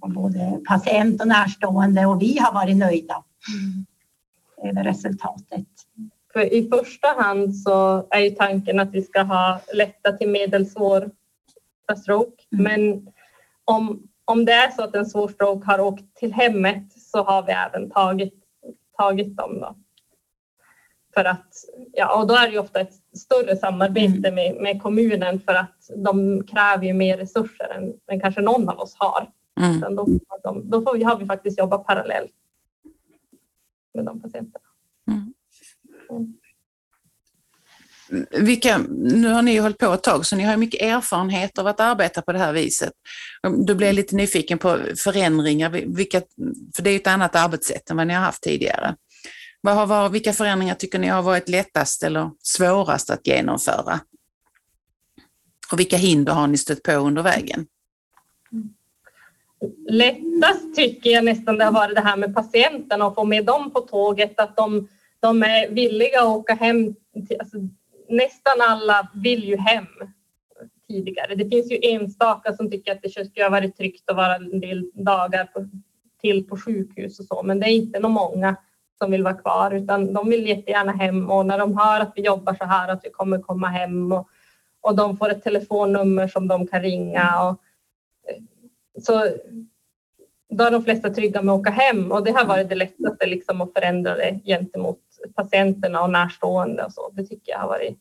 Och 0.00 0.10
både 0.10 0.60
patient 0.68 1.20
och 1.20 1.28
närstående 1.28 2.06
och 2.06 2.22
vi 2.22 2.38
har 2.38 2.52
varit 2.52 2.76
nöjda 2.76 3.24
mm. 3.48 3.86
över 4.70 4.84
resultatet. 4.84 5.66
För 6.32 6.54
I 6.54 6.68
första 6.68 7.08
hand 7.08 7.56
så 7.56 8.06
är 8.10 8.20
ju 8.20 8.30
tanken 8.30 8.80
att 8.80 8.90
vi 8.92 9.02
ska 9.02 9.22
ha 9.22 9.60
lätta 9.74 10.12
till 10.12 10.28
medelsvår 10.28 11.10
stroke. 11.94 12.42
Mm. 12.52 12.64
Men 12.64 13.12
om, 13.64 14.02
om 14.24 14.44
det 14.44 14.52
är 14.52 14.70
så 14.70 14.82
att 14.82 14.94
en 14.94 15.06
svår 15.06 15.28
stroke 15.28 15.66
har 15.66 15.80
åkt 15.80 16.16
till 16.16 16.32
hemmet 16.32 16.92
så 16.92 17.22
har 17.22 17.42
vi 17.42 17.52
även 17.52 17.90
tagit, 17.90 18.34
tagit 18.98 19.36
dem. 19.36 19.60
Då. 19.60 19.76
För 21.14 21.24
att, 21.24 21.48
ja, 21.92 22.20
och 22.20 22.26
då 22.26 22.34
är 22.34 22.46
det 22.46 22.52
ju 22.52 22.58
ofta 22.58 22.80
ett 22.80 22.94
större 23.16 23.56
samarbete 23.56 24.28
mm. 24.28 24.34
med, 24.34 24.56
med 24.62 24.82
kommunen 24.82 25.40
för 25.40 25.54
att 25.54 25.90
de 25.96 26.42
kräver 26.46 26.84
ju 26.84 26.92
mer 26.92 27.16
resurser 27.16 27.68
än, 27.68 27.92
än 28.12 28.20
kanske 28.20 28.40
någon 28.40 28.68
av 28.68 28.78
oss 28.78 28.96
har. 28.98 29.30
Mm. 29.60 29.80
Då, 29.80 30.06
de, 30.42 30.70
då 30.70 30.82
får 30.82 30.96
vi, 30.96 31.04
har 31.04 31.18
vi 31.18 31.26
faktiskt 31.26 31.58
jobbat 31.58 31.86
parallellt 31.86 32.32
med 33.94 34.04
de 34.04 34.20
patienterna. 34.20 34.64
Mm. 35.10 35.34
Mm. 36.10 36.36
Vilka, 38.30 38.78
nu 38.88 39.28
har 39.28 39.42
ni 39.42 39.58
hållit 39.58 39.78
på 39.78 39.92
ett 39.92 40.02
tag 40.02 40.26
så 40.26 40.36
ni 40.36 40.42
har 40.42 40.56
mycket 40.56 40.82
erfarenhet 40.82 41.58
av 41.58 41.66
att 41.66 41.80
arbeta 41.80 42.22
på 42.22 42.32
det 42.32 42.38
här 42.38 42.52
viset. 42.52 42.92
Du 43.66 43.74
blir 43.74 43.92
lite 43.92 44.16
nyfiken 44.16 44.58
på 44.58 44.78
förändringar, 44.96 45.70
vilka, 45.70 46.22
för 46.76 46.82
det 46.82 46.90
är 46.90 46.96
ett 46.96 47.06
annat 47.06 47.34
arbetssätt 47.36 47.90
än 47.90 47.96
vad 47.96 48.06
ni 48.06 48.14
har 48.14 48.20
haft 48.20 48.42
tidigare. 48.42 48.96
Vad 49.60 49.74
har, 49.74 49.86
varit- 49.86 50.12
vilka 50.12 50.32
förändringar 50.32 50.74
tycker 50.74 50.98
ni 50.98 51.06
har 51.06 51.22
varit 51.22 51.48
lättast 51.48 52.02
eller 52.02 52.30
svårast 52.42 53.10
att 53.10 53.26
genomföra? 53.26 54.00
Och 55.72 55.80
vilka 55.80 55.96
hinder 55.96 56.32
har 56.32 56.46
ni 56.46 56.58
stött 56.58 56.82
på 56.82 56.92
under 56.92 57.22
vägen? 57.22 57.66
Lättast 59.88 60.74
tycker 60.74 61.10
jag 61.10 61.24
nästan 61.24 61.58
det 61.58 61.64
har 61.64 61.72
varit 61.72 61.94
det 61.94 62.00
här 62.00 62.16
med 62.16 62.34
patienterna 62.34 63.06
och 63.06 63.14
få 63.14 63.24
med 63.24 63.44
dem 63.44 63.70
på 63.70 63.80
tåget, 63.80 64.40
att 64.40 64.56
de, 64.56 64.88
de 65.20 65.42
är 65.42 65.68
villiga 65.70 66.20
att 66.20 66.26
åka 66.26 66.54
hem. 66.54 66.94
Till, 67.28 67.40
alltså, 67.40 67.56
nästan 68.08 68.60
alla 68.60 69.10
vill 69.14 69.44
ju 69.44 69.56
hem 69.56 69.86
tidigare. 70.88 71.34
Det 71.34 71.48
finns 71.48 71.72
ju 71.72 71.78
enstaka 71.82 72.52
som 72.52 72.70
tycker 72.70 72.92
att 72.92 73.02
det 73.02 73.08
skulle 73.08 73.44
ha 73.44 73.50
varit 73.50 73.76
tryggt 73.76 74.10
att 74.10 74.16
vara 74.16 74.36
en 74.36 74.60
del 74.60 74.90
dagar 74.94 75.44
på, 75.44 75.68
till 76.20 76.48
på 76.48 76.56
sjukhus 76.56 77.20
och 77.20 77.24
så, 77.24 77.42
men 77.42 77.60
det 77.60 77.66
är 77.66 77.72
inte 77.72 78.00
nog 78.00 78.10
många 78.10 78.56
som 78.98 79.10
vill 79.10 79.22
vara 79.22 79.34
kvar 79.34 79.70
utan 79.70 80.12
de 80.12 80.30
vill 80.30 80.46
jättegärna 80.46 80.92
hem 80.92 81.30
och 81.30 81.46
när 81.46 81.58
de 81.58 81.78
hör 81.78 82.00
att 82.00 82.12
vi 82.16 82.22
jobbar 82.22 82.54
så 82.54 82.64
här 82.64 82.88
att 82.88 83.00
vi 83.04 83.10
kommer 83.10 83.38
komma 83.38 83.68
hem 83.68 84.12
och, 84.12 84.28
och 84.80 84.96
de 84.96 85.16
får 85.16 85.30
ett 85.30 85.44
telefonnummer 85.44 86.28
som 86.28 86.48
de 86.48 86.66
kan 86.66 86.82
ringa 86.82 87.42
och 87.42 87.60
så 89.02 89.24
då 90.50 90.64
är 90.64 90.70
de 90.70 90.84
flesta 90.84 91.10
trygga 91.10 91.42
med 91.42 91.54
att 91.54 91.60
åka 91.60 91.70
hem 91.70 92.12
och 92.12 92.24
det 92.24 92.30
har 92.30 92.44
varit 92.44 92.68
det 92.68 92.74
lättaste 92.74 93.26
liksom 93.26 93.60
att 93.60 93.72
förändra 93.72 94.14
det 94.14 94.40
gentemot 94.44 94.98
patienterna 95.34 96.02
och 96.02 96.10
närstående 96.10 96.84
och 96.84 96.92
så. 96.92 97.10
Det 97.12 97.24
tycker 97.24 97.52
jag 97.52 97.58
har 97.58 97.68
varit 97.68 97.98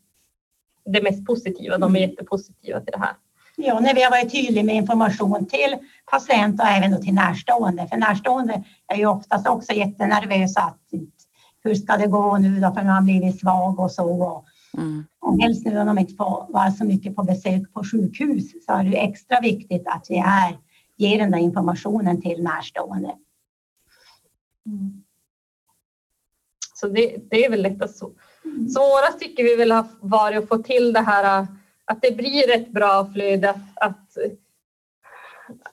det 0.85 1.01
mest 1.01 1.25
positiva. 1.25 1.77
De 1.77 1.95
är 1.95 1.99
jättepositiva 1.99 2.79
till 2.79 2.91
det 2.91 2.99
här. 2.99 3.13
Ja, 3.57 3.79
när 3.79 3.95
vi 3.95 4.03
har 4.03 4.11
varit 4.11 4.31
tydliga 4.31 4.63
med 4.63 4.75
information 4.75 5.45
till 5.45 5.77
patient 6.11 6.61
och 6.61 6.67
även 6.67 6.91
då 6.91 6.97
till 6.97 7.13
närstående. 7.13 7.87
För 7.87 7.97
närstående 7.97 8.63
är 8.87 8.95
ju 8.95 9.05
oftast 9.05 9.47
också 9.47 9.73
jättenervösa. 9.73 10.61
Att, 10.61 10.79
hur 11.63 11.75
ska 11.75 11.97
det 11.97 12.07
gå 12.07 12.37
nu 12.37 12.59
då 12.59 12.67
för 12.67 12.83
man 12.83 12.87
har 12.87 13.01
blivit 13.01 13.39
svag 13.39 13.79
och 13.79 13.91
så. 13.91 14.23
Och, 14.23 14.45
Mm. 14.77 15.03
och 15.21 15.41
helst 15.41 15.65
nu 15.65 15.73
när 15.73 15.85
de 15.85 15.97
inte 15.99 16.13
får 16.13 16.45
vara 16.49 16.71
så 16.71 16.85
mycket 16.85 17.15
på 17.15 17.23
besök 17.23 17.73
på 17.73 17.83
sjukhus 17.83 18.65
så 18.65 18.73
är 18.73 18.83
det 18.83 18.97
extra 18.97 19.39
viktigt 19.41 19.87
att 19.87 20.05
vi 20.09 20.17
är, 20.17 20.57
ger 20.97 21.17
den 21.17 21.31
där 21.31 21.39
informationen 21.39 22.21
till 22.21 22.43
närstående. 22.43 23.15
Så 26.73 26.87
det, 26.87 27.17
det 27.29 27.45
är 27.45 27.49
väl 27.49 27.61
lättast 27.61 27.97
så. 27.97 28.11
Svårast 28.73 29.19
tycker 29.19 29.43
vi 29.43 29.55
väl 29.55 29.71
har 29.71 29.85
varit 30.01 30.37
att 30.37 30.47
få 30.47 30.57
till 30.57 30.93
det 30.93 30.99
här 30.99 31.47
att 31.85 32.01
det 32.01 32.11
blir 32.11 32.55
ett 32.55 32.71
bra 32.71 33.09
flöde, 33.13 33.49
att, 33.49 33.61
att, 33.75 34.17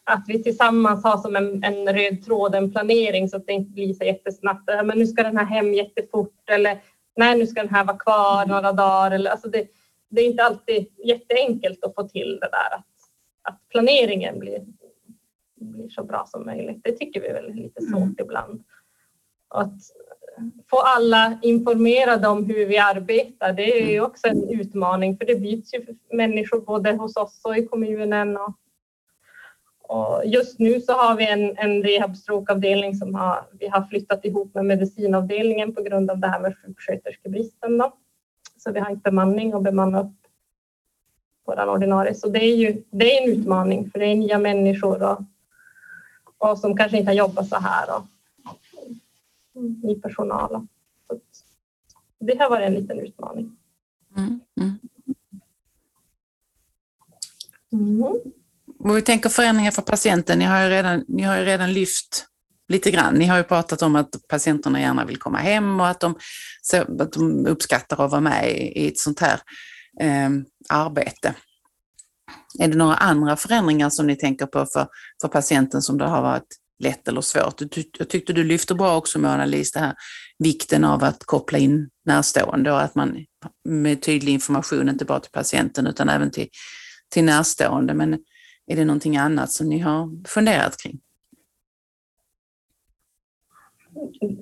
att 0.05 0.25
vi 0.27 0.43
tillsammans 0.43 1.05
har 1.05 1.19
som 1.19 1.37
en, 1.37 1.65
en 1.65 1.95
röd 1.95 2.25
tråd, 2.25 2.55
en 2.55 2.73
planering 2.73 3.29
så 3.29 3.37
att 3.37 3.47
det 3.47 3.53
inte 3.53 3.71
blir 3.71 3.95
så 3.95 4.05
jättesnabbt. 4.05 4.69
Men 4.85 4.99
nu 4.99 5.07
ska 5.07 5.23
den 5.23 5.37
här 5.37 5.45
hem 5.45 5.75
jättefort 5.75 6.51
eller 6.51 6.83
nej, 7.17 7.39
nu 7.39 7.47
ska 7.47 7.61
den 7.63 7.75
här 7.75 7.85
vara 7.85 7.99
kvar 7.99 8.47
några 8.47 8.73
dagar. 8.73 9.11
Eller, 9.11 9.31
alltså 9.31 9.49
det, 9.49 9.67
det 10.09 10.21
är 10.21 10.27
inte 10.27 10.45
alltid 10.45 10.87
jätteenkelt 11.05 11.85
att 11.85 11.95
få 11.95 12.09
till 12.09 12.39
det 12.41 12.49
där 12.49 12.77
att, 12.79 12.87
att 13.43 13.69
planeringen 13.69 14.39
blir, 14.39 14.67
blir 15.65 15.89
så 15.89 16.05
bra 16.05 16.25
som 16.27 16.47
möjligt. 16.47 16.81
Det 16.85 16.93
tycker 16.93 17.21
vi 17.21 17.29
väl 17.29 17.51
är 17.51 17.55
lite 17.55 17.83
svårt 17.83 18.03
Mm. 18.03 18.17
ibland. 18.19 18.65
Att 19.49 19.75
få 20.71 20.81
alla 20.81 21.39
informerade 21.43 22.29
om 22.29 22.45
hur 22.45 22.67
vi 22.67 22.79
arbetar, 22.79 23.53
det 23.53 23.83
är 23.83 23.93
ju 23.93 24.01
också 24.01 24.27
en 24.29 24.49
utmaning 24.49 25.17
för 25.17 25.27
det 25.27 25.35
byts 25.35 25.75
ju 25.75 25.87
människor 26.13 26.61
både 26.61 26.93
hos 26.93 27.17
oss 27.17 27.41
och 27.45 27.57
i 27.57 27.67
kommunen. 27.67 28.37
Och, 28.37 28.55
och 29.83 30.27
just 30.27 30.59
nu 30.59 30.81
så 30.81 30.93
har 30.93 31.17
vi 31.17 31.31
en, 31.31 31.59
en 31.59 31.83
rehabstrokeavdelning 31.83 32.95
som 32.95 33.15
har, 33.15 33.47
vi 33.53 33.69
har 33.69 33.83
flyttat 33.83 34.25
ihop 34.25 34.55
med 34.55 34.65
medicinavdelningen 34.65 35.75
på 35.75 35.83
grund 35.83 36.11
av 36.11 36.19
det 36.19 36.29
här 36.29 36.41
med 36.41 36.55
sjuksköterskebristen. 36.57 37.79
Då. 37.79 37.93
Så 38.57 38.73
vi 38.73 38.81
har 38.81 38.91
inte 38.91 39.11
bemanning 39.11 39.55
och 39.55 39.63
bemanna 39.63 40.01
upp 40.01 40.17
vår 41.45 41.69
ordinarie. 41.69 42.15
Så 42.15 42.29
det 42.29 42.45
är 42.45 42.57
ju 42.57 42.83
det 42.91 43.19
är 43.19 43.23
en 43.23 43.33
utmaning 43.33 43.91
för 43.91 43.99
det 43.99 44.07
är 44.07 44.17
nya 44.17 44.39
människor 44.39 45.03
och, 45.03 45.21
och 46.43 46.59
som 46.59 46.77
kanske 46.77 46.99
inte 46.99 47.11
har 47.11 47.17
jobbat 47.17 47.49
så 47.49 47.57
här. 47.57 47.97
Och, 47.97 48.07
ny 49.55 49.95
personal. 49.95 50.67
Så 51.07 51.15
att 51.15 51.21
det 52.19 52.39
har 52.39 52.51
varit 52.51 52.67
en 52.67 52.75
liten 52.75 53.01
utmaning. 53.01 53.57
Mm. 54.17 54.41
Mm. 54.61 54.79
Mm. 57.73 58.03
Och 58.79 58.97
vi 58.97 59.03
tänker 59.03 59.29
förändringar 59.29 59.71
för 59.71 59.83
patienten. 59.83 60.39
Ni 60.39 60.45
har, 60.45 60.63
ju 60.63 60.71
redan, 60.71 61.05
ni 61.09 61.23
har 61.23 61.37
ju 61.37 61.45
redan 61.45 61.73
lyft 61.73 62.27
lite 62.69 62.91
grann. 62.91 63.15
Ni 63.15 63.27
har 63.27 63.37
ju 63.37 63.45
pratat 63.45 63.83
om 63.83 63.97
att 63.97 64.29
patienterna 64.29 64.81
gärna 64.81 65.05
vill 65.05 65.19
komma 65.19 65.39
hem 65.39 65.81
och 65.81 65.89
att 65.89 66.01
de, 66.01 66.15
så, 66.63 66.77
att 66.77 67.13
de 67.13 67.47
uppskattar 67.47 68.05
att 68.05 68.11
vara 68.11 68.21
med 68.21 68.51
i, 68.51 68.83
i 68.85 68.89
ett 68.89 68.99
sånt 68.99 69.21
här 69.21 69.41
eh, 70.01 70.31
arbete. 70.69 71.35
Är 72.59 72.69
det 72.69 72.77
några 72.77 72.95
andra 72.95 73.37
förändringar 73.37 73.91
som 73.91 74.07
ni 74.07 74.17
tänker 74.17 74.47
på 74.47 74.67
för, 74.67 74.87
för 75.21 75.29
patienten 75.29 75.83
som 75.83 75.99
det 75.99 76.05
har 76.05 76.23
varit 76.23 76.47
lätt 76.79 77.09
eller 77.09 77.21
svårt? 77.21 77.61
Jag 77.99 78.09
tyckte 78.09 78.33
du 78.33 78.45
lyfte 78.45 78.75
bra 78.75 78.97
också 78.97 79.19
Mona 79.19 79.45
Lis, 79.45 79.73
det 79.73 79.81
här 79.81 79.95
vikten 80.39 80.85
av 80.85 81.05
att 81.05 81.25
koppla 81.25 81.59
in 81.59 81.91
närstående 82.05 82.73
och 82.73 82.83
att 82.83 82.95
man 82.95 83.25
med 83.65 84.03
tydlig 84.03 84.33
information, 84.33 84.89
inte 84.89 85.05
bara 85.05 85.21
till 85.21 85.33
patienten 85.33 85.87
utan 85.87 86.09
även 86.09 86.31
till, 86.31 86.49
till 87.11 87.25
närstående. 87.25 87.95
Men 87.95 88.15
är 88.67 88.77
det 88.77 88.85
någonting 88.85 89.17
annat 89.17 89.53
som 89.53 89.69
ni 89.69 89.79
har 89.79 90.29
funderat 90.29 90.77
kring? 90.77 91.01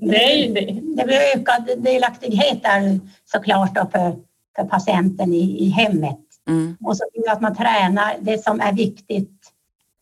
Det 0.01 0.45
är. 0.47 0.55
Det 0.97 1.05
blir 1.05 1.21
ökad 1.37 1.83
delaktighet 1.85 2.63
där 2.63 3.01
såklart 3.25 3.75
då 3.75 3.89
för, 3.93 4.17
för 4.57 4.65
patienten 4.65 5.33
i, 5.33 5.65
i 5.65 5.69
hemmet. 5.69 6.30
Mm. 6.51 6.77
Och 6.85 6.97
så 6.97 7.05
jag 7.13 7.33
att 7.33 7.41
man 7.41 7.57
tränar 7.57 8.17
det 8.21 8.45
som 8.45 8.61
är 8.61 8.73
viktigt 8.73 9.53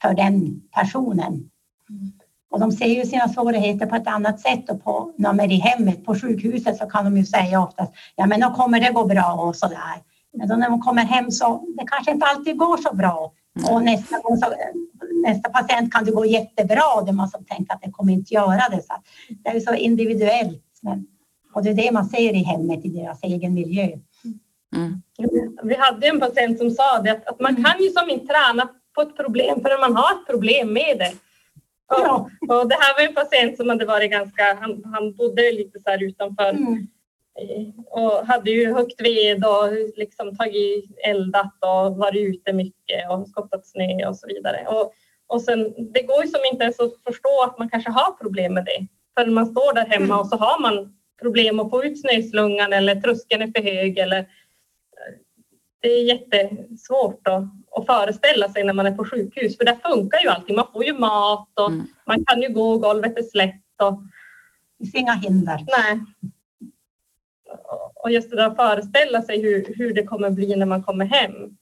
för 0.02 0.14
den 0.14 0.62
personen. 0.74 1.50
Och 2.50 2.60
de 2.60 2.72
ser 2.72 2.86
ju 2.86 3.04
sina 3.04 3.28
svårigheter 3.28 3.86
på 3.86 3.96
ett 3.96 4.06
annat 4.06 4.40
sätt 4.40 4.70
och 4.70 4.84
på, 4.84 5.12
när 5.16 5.28
de 5.28 5.40
är 5.40 5.52
i 5.52 5.56
hemmet. 5.56 6.04
På 6.04 6.14
sjukhuset 6.14 6.76
så 6.76 6.86
kan 6.86 7.04
de 7.04 7.16
ju 7.16 7.24
säga 7.24 7.62
oftast, 7.62 7.92
ja 8.16 8.26
men 8.26 8.40
då 8.40 8.50
kommer 8.50 8.80
det 8.80 8.92
gå 8.92 9.06
bra 9.06 9.32
och 9.32 9.56
sådär. 9.56 10.02
Men 10.32 10.48
då 10.48 10.56
när 10.56 10.70
de 10.70 10.82
kommer 10.82 11.02
hem 11.02 11.30
så 11.30 11.64
det 11.78 11.86
kanske 11.86 12.10
inte 12.10 12.26
alltid 12.26 12.56
går 12.56 12.76
så 12.76 12.94
bra. 12.94 13.32
Och 13.70 13.82
nästa, 13.82 14.18
gång 14.18 14.36
så, 14.36 14.46
nästa 15.26 15.50
patient 15.50 15.92
kan 15.92 16.04
det 16.04 16.10
gå 16.10 16.26
jättebra. 16.26 17.02
Det 17.06 17.12
man 17.12 17.28
som 17.28 17.44
tänker 17.44 17.74
att 17.74 17.82
det 17.82 17.90
kommer 17.90 18.12
inte 18.12 18.34
göra 18.34 18.68
det. 18.70 18.82
Så 18.82 18.94
det 19.28 19.48
är 19.50 19.54
ju 19.54 19.60
så 19.60 19.74
individuellt. 19.74 20.64
Men, 20.82 21.06
och 21.54 21.62
det 21.62 21.70
är 21.70 21.74
det 21.74 21.92
man 21.92 22.08
ser 22.08 22.34
i 22.34 22.42
hemmet, 22.42 22.84
i 22.84 22.88
deras 22.88 23.22
egen 23.22 23.54
miljö. 23.54 23.98
Mm. 24.76 25.02
Vi 25.62 25.74
hade 25.74 26.06
en 26.06 26.20
patient 26.20 26.58
som 26.58 26.70
sa 26.70 26.98
det 27.04 27.10
att, 27.26 27.40
man 27.40 27.64
kan 27.64 27.82
ju 27.82 27.88
som 27.90 28.10
inte 28.10 28.26
träna 28.26 28.68
på 28.94 29.00
ett 29.02 29.16
problem 29.16 29.60
förrän 29.62 29.80
man 29.80 29.96
har 29.96 30.12
ett 30.14 30.26
problem 30.26 30.72
med 30.72 30.98
det. 30.98 31.12
Och, 31.94 32.04
Ja. 32.04 32.30
och 32.48 32.68
det 32.68 32.74
här 32.80 32.94
var 32.98 33.08
en 33.08 33.14
patient 33.14 33.56
som 33.56 33.68
hade 33.68 33.84
varit 33.84 34.10
ganska, 34.10 34.54
han, 34.60 34.82
han 34.94 35.12
bodde 35.14 35.52
lite 35.52 35.78
så 35.80 35.90
här 35.90 36.02
utanför 36.02 36.50
Mm. 36.50 36.86
eh, 37.40 37.68
och 37.90 38.26
hade 38.26 38.50
ju 38.50 38.72
högt 38.74 39.00
ved 39.00 39.44
och 39.44 39.72
liksom 39.96 40.36
tagit 40.36 40.84
eldat 41.04 41.52
och 41.60 41.96
varit 41.96 42.28
ute 42.34 42.52
mycket 42.52 43.10
och 43.10 43.28
skottat 43.28 43.66
snö 43.66 44.08
och 44.08 44.16
så 44.16 44.26
vidare. 44.26 44.66
Och, 44.68 44.92
och 45.26 45.42
sen, 45.42 45.74
det 45.92 46.02
går 46.02 46.24
ju 46.24 46.28
som 46.30 46.40
inte 46.52 46.62
ens 46.64 46.80
att 46.80 46.92
förstå 47.06 47.42
att 47.44 47.58
man 47.58 47.68
kanske 47.70 47.90
har 47.90 48.12
problem 48.12 48.54
med 48.54 48.64
det 48.64 48.86
förrän 49.18 49.34
man 49.34 49.46
står 49.46 49.74
där 49.74 49.86
hemma 49.86 50.20
och 50.20 50.26
så 50.26 50.36
har 50.36 50.60
man 50.60 50.94
problem 51.22 51.60
att 51.60 51.70
få 51.70 51.84
ut 51.84 52.00
snöslungan 52.00 52.72
eller 52.72 52.94
tröskeln 52.94 53.42
är 53.42 53.46
för 53.56 53.62
hög 53.62 53.98
eller 53.98 54.26
det 55.80 55.88
är 55.88 56.04
jättesvårt 56.04 57.28
att, 57.28 57.44
att 57.70 57.86
föreställa 57.86 58.48
sig 58.48 58.64
när 58.64 58.72
man 58.72 58.86
är 58.86 58.94
på 58.96 59.04
sjukhus 59.04 59.56
för 59.56 59.64
där 59.64 59.74
funkar 59.84 60.18
ju 60.20 60.28
allting. 60.28 60.56
Man 60.56 60.72
får 60.72 60.84
ju 60.84 60.92
mat 60.98 61.48
och 61.60 61.70
Mm. 61.70 61.86
man 62.06 62.24
kan 62.24 62.42
ju 62.42 62.48
gå 62.48 62.70
och 62.70 62.80
golvet 62.82 63.18
är 63.18 63.22
slätt 63.22 63.62
och 63.82 64.02
Det 64.78 64.84
finns 64.84 64.94
inga 64.94 65.12
hinder. 65.12 65.66
nej. 65.78 66.00
Och 67.94 68.10
just 68.10 68.30
det 68.30 68.36
där 68.36 68.46
att 68.46 68.56
föreställa 68.56 69.22
sig 69.22 69.42
hur, 69.42 69.74
hur 69.76 69.94
det 69.94 70.02
kommer 70.02 70.30
bli 70.30 70.56
när 70.56 70.66
man 70.66 70.82
kommer 70.82 71.04
hem 71.04 71.56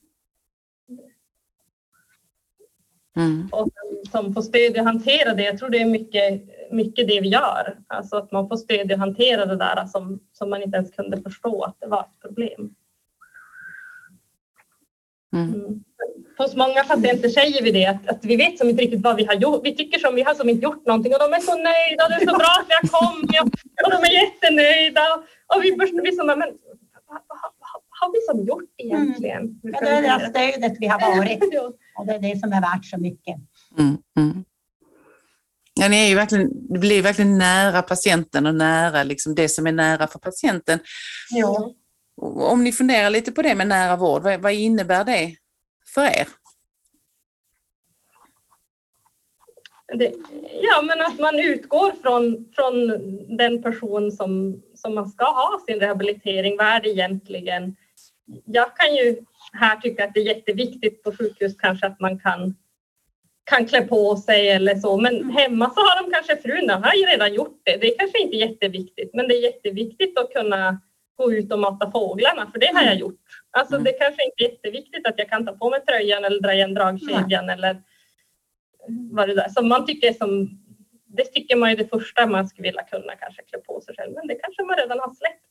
Mm. 3.16 3.48
och 3.52 3.68
som 4.10 4.34
får 4.34 4.42
stöd 4.42 4.78
att 4.78 4.84
hantera 4.84 5.34
det. 5.34 5.42
Jag 5.42 5.58
tror 5.58 5.70
det 5.70 5.78
är 5.80 5.86
mycket, 5.86 6.42
mycket 6.70 7.08
det 7.08 7.20
vi 7.20 7.28
gör. 7.28 7.78
Alltså 7.86 8.16
att 8.16 8.32
man 8.32 8.48
får 8.48 8.56
stöd 8.56 8.92
att 8.92 8.98
hantera 8.98 9.46
det 9.46 9.56
där 9.56 9.86
som, 9.86 10.20
som 10.32 10.50
man 10.50 10.62
inte 10.62 10.76
ens 10.76 10.90
kunde 10.90 11.22
förstå 11.22 11.62
att 11.62 11.76
det 11.80 11.86
var 11.86 12.00
ett 12.00 12.20
problem. 12.22 12.74
Mm. 15.36 15.54
Mm. 15.54 15.82
Hos 16.38 16.54
många 16.56 16.84
patienter 16.84 17.28
säger 17.28 17.62
vi 17.62 17.70
det, 17.70 17.86
att, 17.86 18.08
att 18.08 18.24
vi 18.24 18.36
vet 18.36 18.58
som 18.58 18.68
inte 18.68 18.82
riktigt 18.82 19.04
vad 19.08 19.16
vi 19.16 19.24
har 19.24 19.34
gjort. 19.34 19.60
Vi 19.64 19.76
tycker 19.76 19.98
som 19.98 20.14
vi 20.14 20.22
har 20.22 20.34
som 20.34 20.48
inte 20.48 20.64
gjort 20.64 20.86
någonting 20.86 21.12
och 21.14 21.18
de 21.18 21.32
är 21.32 21.40
så 21.40 21.54
nöjda. 21.68 22.02
Det 22.08 22.14
är 22.14 22.26
så 22.30 22.36
bra 22.42 22.52
att 22.60 22.68
vi 22.70 22.74
har 22.80 22.88
kommit 23.00 23.40
och, 23.42 23.48
och 23.84 23.90
de 23.94 23.98
är 24.08 24.12
jättenöjda. 24.22 25.06
Och 25.54 25.64
vi 25.64 25.76
först 25.80 25.92
vi 26.02 26.12
som, 26.16 26.26
men 26.26 26.38
vad, 27.08 27.20
vad, 27.28 27.40
vad 27.60 27.70
har 28.00 28.08
vi 28.12 28.20
som 28.28 28.46
gjort 28.50 28.70
egentligen? 28.76 29.60
Men 29.62 29.72
kan 29.72 29.84
det 29.84 29.90
är 29.90 29.96
vi 29.96 30.02
det 30.02 30.12
här 30.12 30.30
stödet 30.30 30.76
vi 30.80 30.86
har 30.86 31.00
varit 31.00 31.38
Ja. 31.52 31.72
och 31.98 32.06
det 32.06 32.12
är 32.12 32.18
det 32.18 32.40
som 32.40 32.52
är 32.52 32.60
värt 32.60 32.84
så 32.84 32.98
mycket. 32.98 33.36
Mm. 33.78 33.96
Mm. 34.18 34.44
Ja, 35.80 35.88
ni 35.88 35.96
är 36.04 36.08
ju 36.08 36.14
verkligen, 36.14 36.72
det 36.72 36.78
blir 36.78 37.02
verkligen 37.02 37.38
nära 37.38 37.82
patienten 37.82 38.46
och 38.46 38.54
nära 38.54 39.02
liksom 39.02 39.34
det 39.34 39.48
som 39.48 39.66
är 39.66 39.72
nära 39.72 40.06
för 40.06 40.18
patienten. 40.18 40.78
Ja. 41.30 41.72
Om 42.22 42.64
ni 42.64 42.72
funderar 42.72 43.10
lite 43.10 43.32
på 43.32 43.42
det 43.42 43.54
med 43.54 43.66
nära 43.66 43.96
vård, 43.96 44.22
vad, 44.22 44.40
vad 44.40 44.52
innebär 44.52 45.04
det 45.04 45.36
för 45.94 46.04
er? 46.04 46.28
Det, 49.94 50.12
ja, 50.62 50.82
men 50.82 51.00
att 51.00 51.18
man 51.18 51.38
utgår 51.38 51.92
från, 52.02 52.48
från 52.54 52.88
den 53.36 53.62
person 53.62 54.12
som, 54.12 54.62
som 54.74 54.94
man 54.94 55.08
ska 55.08 55.24
ha 55.24 55.60
sin 55.66 55.80
rehabilitering. 55.80 56.56
Vad 56.56 56.66
är 56.66 56.80
det 56.80 56.88
egentligen? 56.88 57.76
Jag 58.44 58.76
kan 58.76 58.94
ju 58.94 59.16
här 59.52 59.76
tycka 59.76 60.04
att 60.04 60.14
det 60.14 60.20
är 60.20 60.34
jätteviktigt 60.36 61.02
på 61.02 61.12
sjukhus 61.12 61.56
kanske 61.58 61.86
att 61.86 62.00
man 62.00 62.18
kan, 62.18 62.54
kan 63.44 63.66
klä 63.66 63.82
på 63.82 64.16
sig 64.16 64.50
eller 64.50 64.74
så. 64.74 64.96
Men 64.96 65.30
hemma 65.30 65.70
så 65.70 65.80
har 65.80 66.02
de 66.02 66.10
kanske 66.10 66.36
frun, 66.36 66.70
har 66.70 66.94
ju 66.94 67.06
redan 67.06 67.34
gjort 67.34 67.60
det. 67.62 67.76
Det 67.76 67.94
är 67.94 67.98
kanske 67.98 68.22
inte 68.22 68.36
jätteviktigt, 68.36 69.10
men 69.14 69.28
det 69.28 69.34
är 69.34 69.42
jätteviktigt 69.42 70.18
att 70.18 70.32
kunna 70.32 70.80
gå 71.16 71.32
ut 71.32 71.52
och 71.52 71.58
mata 71.58 71.90
fåglarna, 71.90 72.50
för 72.52 72.58
det 72.58 72.66
har 72.74 72.82
jag 72.82 72.96
gjort. 72.96 73.20
Alltså 73.50 73.74
Mm. 73.74 73.84
det 73.84 73.92
kanske 73.92 74.24
inte 74.24 74.44
är 74.44 74.50
jätteviktigt 74.50 75.06
att 75.06 75.18
jag 75.18 75.28
kan 75.28 75.46
ta 75.46 75.52
på 75.52 75.70
mig 75.70 75.80
tröjan 75.80 76.24
eller 76.24 76.40
dra 76.40 76.52
igen 76.54 76.74
dragkedjan 76.74 77.50
eller 77.50 77.82
vad 78.88 79.28
det 79.28 79.34
där 79.34 79.48
som 79.48 79.68
man 79.68 79.86
tycker 79.86 80.12
som 80.12 80.48
det 81.06 81.24
tycker 81.24 81.56
man 81.56 81.70
är 81.70 81.76
det 81.76 81.88
första 81.88 82.26
man 82.26 82.48
skulle 82.48 82.68
vilja 82.68 82.82
kunna 82.82 83.16
kanske 83.16 83.42
klä 83.42 83.58
på 83.58 83.80
sig 83.80 83.94
själv, 83.96 84.14
men 84.14 84.26
det 84.26 84.34
kanske 84.34 84.62
man 84.62 84.76
redan 84.76 84.98
har 84.98 85.14
släppt. 85.14 85.46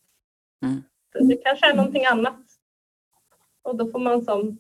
Mm. 0.62 0.84
Det 1.29 1.38
kanske 1.38 1.69
är 1.69 1.75
någonting 1.75 2.05
annat. 2.05 2.39
Och 3.62 3.75
då 3.75 3.91
får 3.91 4.00
man 4.00 4.22
som 4.22 4.57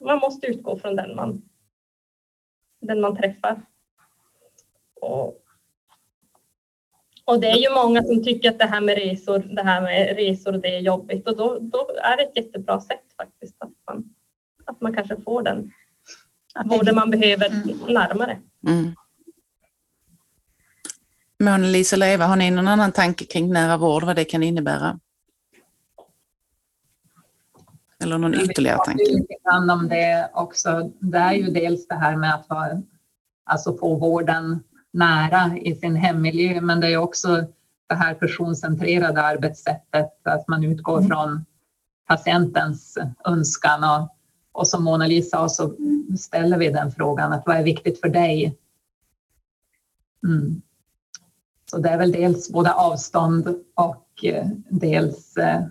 man 0.00 0.18
måste 0.18 0.46
utgå 0.46 0.78
från 0.78 0.96
den 0.96 1.14
man 1.16 1.42
den 2.80 3.00
man 3.00 3.16
träffar. 3.16 3.62
Och, 5.00 5.41
och 7.24 7.40
det 7.40 7.50
är 7.50 7.56
ju 7.56 7.74
många 7.74 8.02
som 8.02 8.24
tycker 8.24 8.50
att 8.50 8.58
det 8.58 8.64
här 8.66 8.80
med 8.80 8.94
resor, 8.98 9.38
det 9.38 9.62
här 9.62 9.80
med 9.80 10.16
resor, 10.16 10.52
det 10.52 10.76
är 10.76 10.80
jobbigt 10.80 11.28
och 11.28 11.36
då, 11.36 11.58
då 11.60 11.90
är 12.02 12.16
det 12.16 12.22
ett 12.22 12.36
jättebra 12.36 12.80
sätt 12.80 13.04
faktiskt 13.16 13.56
att 13.58 13.70
man, 13.86 14.14
att 14.64 14.80
man 14.80 14.94
kanske 14.94 15.16
får 15.20 15.42
den 15.42 15.72
vården 16.64 16.94
man 16.94 17.10
behöver 17.10 17.46
Mm. 17.46 17.78
närmare. 17.88 18.38
Mm. 18.68 18.94
Mona-Lisa 21.38 21.96
eller 21.96 22.06
Eva, 22.06 22.26
har 22.26 22.36
ni 22.36 22.50
någon 22.50 22.68
annan 22.68 22.92
tanke 22.92 23.24
kring 23.24 23.52
nära 23.52 23.76
vård, 23.76 24.04
vad 24.04 24.16
det 24.16 24.24
kan 24.24 24.42
innebära? 24.42 24.98
Eller 28.02 28.18
någon 28.18 28.34
ytterligare 28.34 28.84
tanke? 28.84 29.04
lite 29.04 29.34
grann 29.44 29.70
om 29.70 29.88
det 29.88 30.30
också. 30.34 30.90
Det 31.00 31.18
är 31.18 31.32
ju 31.32 31.46
dels 31.46 31.88
det 31.88 31.94
här 31.94 32.16
med 32.16 32.34
att 32.34 32.48
vara, 32.48 32.82
alltså 33.44 33.76
få 33.76 33.94
vården 33.96 34.62
nära 34.92 35.58
i 35.58 35.74
sin 35.74 35.96
hemmiljö, 35.96 36.60
men 36.60 36.80
det 36.80 36.88
är 36.92 36.96
också 36.96 37.44
det 37.86 37.94
här 37.94 38.14
personcentrerade 38.14 39.22
arbetssättet, 39.22 40.26
att 40.26 40.48
man 40.48 40.64
utgår 40.64 40.98
Mm. 40.98 41.08
från 41.08 41.44
patientens 42.08 42.98
önskan 43.24 43.84
och, 43.84 44.16
och 44.52 44.68
som 44.68 44.84
Mona-Lisa 44.84 45.36
sa 45.36 45.48
så 45.48 45.74
ställer 46.18 46.58
vi 46.58 46.70
den 46.70 46.92
frågan 46.92 47.32
att 47.32 47.46
vad 47.46 47.56
är 47.56 47.62
viktigt 47.64 48.00
för 48.00 48.08
dig? 48.08 48.58
Mm. 50.26 50.62
Så 51.70 51.78
det 51.78 51.88
är 51.88 51.98
väl 51.98 52.12
dels 52.12 52.52
både 52.52 52.72
avstånd 52.72 53.48
och 53.74 54.24
eh, 54.24 54.48
dels 54.70 55.36
eh, 55.36 55.62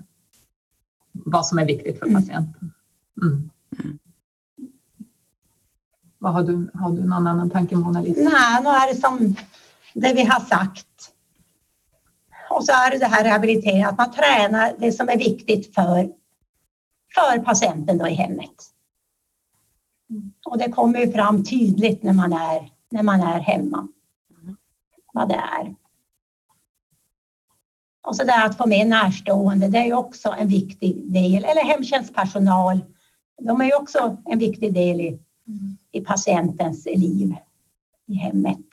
vad 1.11 1.45
som 1.45 1.59
är 1.59 1.65
viktigt 1.65 1.99
för 1.99 2.05
Mm. 2.05 2.21
patienten. 2.21 2.73
Mm. 3.21 3.49
Mm. 6.21 6.33
Vad 6.33 6.33
har, 6.33 6.43
du, 6.43 6.71
har 6.73 6.91
du 6.91 7.03
någon 7.03 7.27
annan 7.27 7.49
tanke 7.49 7.75
Mona-Lisa? 7.75 8.21
Nej, 8.21 8.63
nu 8.63 8.69
är 8.69 8.93
det 8.93 8.99
som 8.99 9.35
det 9.93 10.13
vi 10.13 10.23
har 10.23 10.39
sagt. 10.39 10.87
Och 12.49 12.65
så 12.65 12.71
är 12.71 12.91
det 12.91 12.97
det 12.97 13.05
här 13.05 13.23
rehabilitering, 13.23 13.83
att 13.83 13.97
man 13.97 14.11
tränar 14.11 14.73
det 14.79 14.91
som 14.91 15.09
är 15.09 15.17
viktigt 15.17 15.75
för, 15.75 16.09
för 17.15 17.39
patienten 17.39 17.97
då 17.97 18.07
i 18.07 18.13
hemmet. 18.13 18.55
Och 20.45 20.57
det 20.57 20.71
kommer 20.71 20.99
ju 20.99 21.11
fram 21.11 21.43
tydligt 21.43 22.03
när 22.03 22.13
man 22.13 22.33
är, 22.33 22.69
när 22.89 23.03
man 23.03 23.21
är 23.21 23.39
hemma. 23.39 23.87
Vad 25.13 25.29
det 25.29 25.35
är. 25.35 25.75
Och 28.03 28.15
så 28.15 28.23
det 28.23 28.31
här 28.31 28.45
att 28.45 28.57
få 28.57 28.67
med 28.67 28.87
närstående, 28.87 29.67
det 29.67 29.77
är 29.77 29.85
ju 29.85 29.93
också 29.93 30.35
en 30.37 30.47
viktig 30.47 31.11
del. 31.11 31.45
Eller 31.45 31.63
hemtjänstpersonal. 31.63 32.79
De 33.41 33.61
är 33.61 33.65
ju 33.65 33.75
också 33.75 34.17
en 34.25 34.39
viktig 34.39 34.73
del 34.73 35.01
i, 35.01 35.19
i 35.91 36.01
patientens 36.01 36.85
liv 36.85 37.35
i 38.05 38.13
hemmet. 38.13 38.65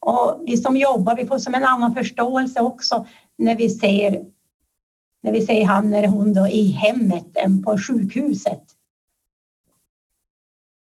Och 0.00 0.42
vi 0.46 0.56
som 0.56 0.76
jobbar, 0.76 1.16
vi 1.16 1.26
får 1.26 1.38
som 1.38 1.54
en 1.54 1.64
annan 1.64 1.94
förståelse 1.94 2.60
också 2.60 3.06
när 3.36 3.56
vi 3.56 3.70
ser 3.70 4.24
när 5.20 5.32
vi 5.32 5.46
ser 5.46 5.64
han 5.64 5.94
eller 5.94 6.08
hon 6.08 6.32
då 6.32 6.48
i 6.48 6.70
hemmet 6.70 7.36
än 7.36 7.62
på 7.62 7.78
sjukhuset. 7.78 8.62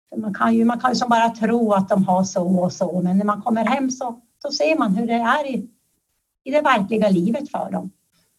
För 0.10 0.18
Man 0.18 0.34
kan 0.34 0.56
ju 0.56 0.66
man 0.66 0.80
kan 0.80 0.92
ju 0.92 0.96
som 0.96 1.10
bara 1.10 1.30
tro 1.30 1.74
att 1.74 1.90
de 1.90 2.04
har 2.04 2.24
så 2.24 2.60
och 2.60 2.74
så, 2.74 3.02
men 3.02 3.18
när 3.18 3.26
man 3.26 3.42
kommer 3.42 3.66
hem 3.66 3.92
så, 3.92 4.22
så 4.42 4.52
ser 4.52 4.78
man 4.78 4.96
hur 4.96 5.08
det 5.08 5.14
är 5.14 5.46
i, 5.46 5.70
i 6.44 6.52
det 6.52 6.62
verkliga 6.62 7.10
livet 7.10 7.52
för 7.52 7.72
dem. 7.72 7.92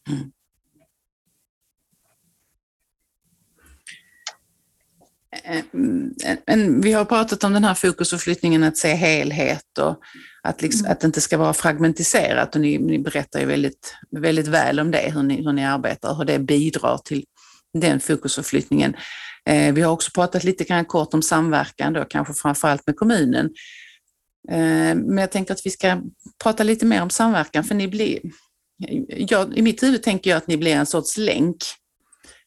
Mm, 0.09 0.33
Men 6.47 6.81
vi 6.81 6.93
har 6.93 7.05
pratat 7.05 7.45
om 7.45 7.53
den 7.53 7.65
här 7.65 7.75
fokusförflyttningen, 7.75 8.63
att 8.63 8.77
se 8.77 8.95
helhet 8.95 9.79
och 9.81 10.01
att, 10.43 10.63
liksom, 10.63 10.81
Mm. 10.81 10.93
att 10.93 11.01
det 11.01 11.07
inte 11.07 11.21
ska 11.21 11.39
vara 11.39 11.55
fragmentiserat. 11.55 12.55
Och 12.55 12.61
ni, 12.61 12.79
ni 12.79 12.99
berättar 12.99 13.41
ju 13.41 13.47
väldigt, 13.47 13.95
väldigt 14.11 14.49
väl 14.49 14.81
om 14.81 14.91
det, 14.91 15.13
hur 15.15 15.23
ni, 15.23 15.43
hur 15.43 15.53
ni 15.53 15.65
arbetar 15.65 16.11
och 16.11 16.17
hur 16.17 16.25
det 16.25 16.39
bidrar 16.39 16.99
till 16.99 17.25
den 17.79 18.01
fokusförflyttningen. 18.01 18.97
Eh, 19.47 19.75
vi 19.75 19.81
har 19.83 19.93
också 19.93 20.11
pratat 20.15 20.45
lite 20.45 20.65
grann 20.65 20.85
kort 20.85 21.15
om 21.15 21.23
samverkan, 21.23 21.93
då, 21.93 22.05
kanske 22.05 22.35
framförallt 22.35 22.87
med 22.87 22.97
kommunen. 22.97 23.51
Eh, 24.51 24.95
men 24.95 25.19
jag 25.19 25.31
tänker 25.33 25.55
att 25.55 25.67
vi 25.67 25.71
ska 25.71 26.01
prata 26.43 26.63
lite 26.63 26.87
mer 26.87 27.03
om 27.03 27.11
samverkan, 27.11 27.65
för 27.65 27.75
ni 27.75 27.89
blir... 27.89 28.19
Jag, 29.09 29.59
I 29.59 29.63
mitt 29.63 29.83
huvud 29.83 30.03
tänker 30.03 30.31
jag 30.31 30.37
att 30.37 30.47
ni 30.47 30.57
blir 30.57 30.75
en 30.75 30.87
sorts 30.87 31.17
länk 31.17 31.57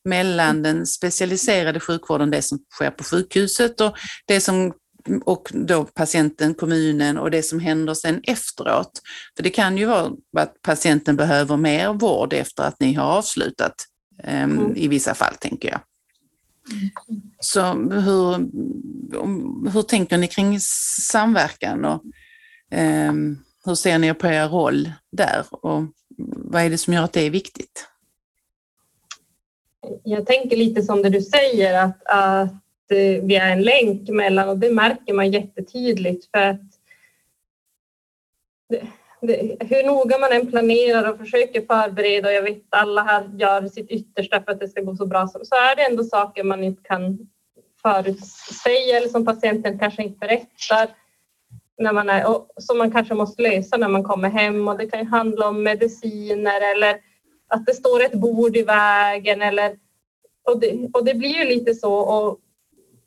mellan 0.05 0.63
den 0.63 0.87
specialiserade 0.87 1.79
sjukvården, 1.79 2.31
det 2.31 2.41
som 2.41 2.59
sker 2.73 2.91
på 2.91 3.03
sjukhuset 3.03 3.81
och 3.81 3.97
det 4.27 4.41
som 4.41 4.73
och 5.25 5.49
då 5.53 5.83
patienten, 5.83 6.53
kommunen 6.53 7.17
och 7.17 7.31
det 7.31 7.43
som 7.43 7.59
händer 7.59 7.93
sen 7.93 8.21
efteråt. 8.23 8.91
För 9.35 9.43
det 9.43 9.49
kan 9.49 9.77
ju 9.77 9.85
vara 9.85 10.11
att 10.37 10.61
patienten 10.61 11.15
behöver 11.15 11.57
mer 11.57 11.93
vård 11.93 12.33
efter 12.33 12.63
att 12.63 12.79
ni 12.79 12.93
har 12.93 13.05
avslutat 13.05 13.75
ehm, 14.23 14.59
Mm. 14.59 14.75
i 14.75 14.87
vissa 14.87 15.13
fall, 15.13 15.35
tänker 15.39 15.69
jag. 15.69 15.79
Så 17.39 17.61
hur, 17.73 18.37
hur 19.71 19.81
tänker 19.81 20.17
ni 20.17 20.27
kring 20.27 20.59
samverkan 21.11 21.85
och 21.85 22.03
ehm, 22.71 23.37
hur 23.65 23.75
ser 23.75 23.97
ni 23.97 24.13
på 24.13 24.27
er 24.27 24.47
roll 24.47 24.91
där 25.11 25.45
och 25.51 25.83
vad 26.35 26.61
är 26.61 26.69
det 26.69 26.77
som 26.77 26.93
gör 26.93 27.03
att 27.03 27.13
det 27.13 27.21
är 27.21 27.29
viktigt? 27.29 27.87
Jag 30.03 30.25
tänker 30.25 30.57
lite 30.57 30.81
som 30.81 31.01
det 31.01 31.09
du 31.09 31.21
säger 31.21 31.83
att, 31.83 32.03
att 32.05 32.91
eh, 32.91 33.23
vi 33.23 33.35
är 33.35 33.51
en 33.51 33.61
länk 33.61 34.09
mellan 34.09 34.49
och 34.49 34.57
det 34.57 34.71
märker 34.71 35.13
man 35.13 35.31
jättetydligt 35.31 36.31
för 36.31 36.39
att 36.39 36.61
det, 38.69 38.87
det, 39.21 39.57
hur 39.59 39.85
noga 39.85 40.17
man 40.17 40.31
än 40.31 40.51
planerar 40.51 41.11
och 41.11 41.17
försöker 41.17 41.61
förbereda 41.61 42.27
och 42.27 42.33
jag 42.33 42.43
vet 42.43 42.63
alla 42.69 43.03
här 43.03 43.29
gör 43.37 43.67
sitt 43.67 43.89
yttersta 43.89 44.41
för 44.41 44.51
att 44.51 44.59
det 44.59 44.67
ska 44.67 44.81
gå 44.81 44.95
så 44.95 45.05
bra 45.05 45.27
så, 45.27 45.45
så 45.45 45.55
är 45.55 45.75
det 45.75 45.85
ändå 45.85 46.03
saker 46.03 46.43
man 46.43 46.63
inte 46.63 46.83
kan 46.83 47.19
förutsäga 47.81 48.97
eller 48.97 49.07
som 49.07 49.25
patienten 49.25 49.79
kanske 49.79 50.03
inte 50.03 50.19
berättar 50.19 50.95
när 51.77 51.93
man 51.93 52.09
är, 52.09 52.29
och 52.29 52.49
som 52.57 52.77
man 52.77 52.91
kanske 52.91 53.13
måste 53.13 53.41
lösa 53.41 53.77
när 53.77 53.87
man 53.87 54.03
kommer 54.03 54.29
hem 54.29 54.67
och 54.67 54.77
det 54.77 54.87
kan 54.87 54.99
ju 54.99 55.05
handla 55.05 55.47
om 55.47 55.63
mediciner 55.63 56.71
eller 56.71 57.10
att 57.51 57.65
det 57.65 57.73
står 57.73 58.03
ett 58.03 58.13
bord 58.13 58.57
i 58.57 58.63
vägen 58.63 59.41
eller 59.41 59.77
och 60.43 60.59
det, 60.59 60.89
och 60.93 61.05
det 61.05 61.13
blir 61.13 61.29
ju 61.29 61.45
lite 61.45 61.75
så 61.75 61.93
och 61.93 62.39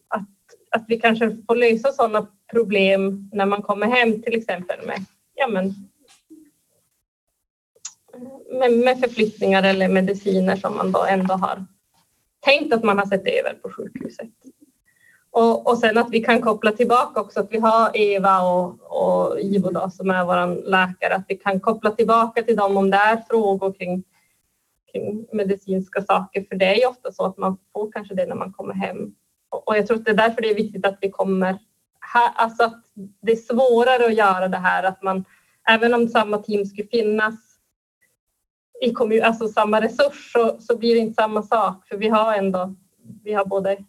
att, 0.09 0.29
att 0.71 0.85
vi 0.89 1.01
kanske 1.01 1.37
får 1.47 1.57
lösa 1.57 1.93
sådana 1.93 2.27
problem 2.51 3.31
när 3.33 3.47
man 3.47 3.63
kommer 3.63 3.87
hem 3.87 4.23
till 4.23 4.35
exempel 4.35 4.87
med, 4.87 5.05
ja 5.35 5.49
men, 5.49 5.75
med, 8.59 8.73
med 8.73 9.01
förflyttningar 9.01 9.63
eller 9.63 9.89
mediciner 9.89 10.57
som 10.57 10.77
man 10.77 10.93
då 10.93 11.05
ändå 11.05 11.35
har 11.35 11.65
tänkt 12.41 12.75
att 12.75 12.85
man 12.85 12.99
har 12.99 13.07
sett 13.07 13.27
över 13.27 13.55
på 13.63 13.71
sjukhuset. 13.71 14.29
Och, 15.31 15.71
och 15.71 15.79
sen 15.79 15.99
att 15.99 16.11
vi 16.11 16.21
kan 16.21 16.41
koppla 16.41 16.73
tillbaka 16.73 17.21
också 17.21 17.41
att 17.41 17.53
vi 17.53 17.59
har 17.59 17.97
Eva 17.97 18.41
och, 18.41 18.79
och 18.81 19.41
Ivo 19.41 19.71
då, 19.71 19.91
som 19.91 20.11
är 20.11 20.25
vår 20.25 20.71
läkare, 20.71 21.15
att 21.15 21.25
vi 21.29 21.37
kan 21.37 21.61
koppla 21.61 21.91
tillbaka 21.91 22.43
till 22.43 22.57
dem 22.57 22.77
om 22.77 22.91
det 22.91 22.97
är 22.97 23.25
frågor 23.29 23.73
kring 23.73 24.05
kring 24.95 25.27
medicinska 25.33 26.03
saker, 26.03 26.45
för 26.49 26.57
det 26.57 26.65
är 26.65 26.75
ju 26.75 26.87
ofta 26.87 27.13
så 27.13 27.25
att 27.25 27.39
man 27.39 27.59
får 27.73 27.93
kanske 27.93 28.15
det 28.15 28.27
när 28.27 28.35
man 28.35 28.53
kommer 28.53 28.75
hem 28.75 29.15
Och 29.51 29.77
jag 29.77 29.87
tror 29.87 29.97
att 29.99 30.05
det 30.05 30.11
är 30.11 30.15
därför 30.15 30.43
det 30.43 30.51
är 30.51 30.55
viktigt 30.55 30.87
att 30.87 30.99
vi 31.01 31.11
kommer 31.11 31.59
här, 32.01 32.33
alltså 32.35 32.65
att 32.65 32.83
det 32.95 33.33
är 33.33 33.37
svårare 33.37 34.07
att 34.07 34.15
göra 34.15 34.49
det 34.49 34.57
här 34.57 34.83
att 34.83 35.03
man, 35.03 35.25
även 35.69 35.95
om 35.95 36.09
samma 36.09 36.39
team 36.39 36.67
skulle 36.67 36.89
finnas 36.89 37.35
i 38.81 38.93
kommun, 38.93 39.23
alltså 39.23 39.49
samma 39.49 39.81
resurs 39.81 40.33
så, 40.33 40.57
så 40.61 40.77
blir 40.77 40.95
det 40.95 41.01
inte 41.01 41.23
samma 41.23 41.43
sak 41.43 41.89
för 41.89 41.97
vi 41.97 42.09
har 42.09 42.35
ändå, 42.35 42.75
vi 43.23 43.33
har 43.33 43.45
både 43.45 43.85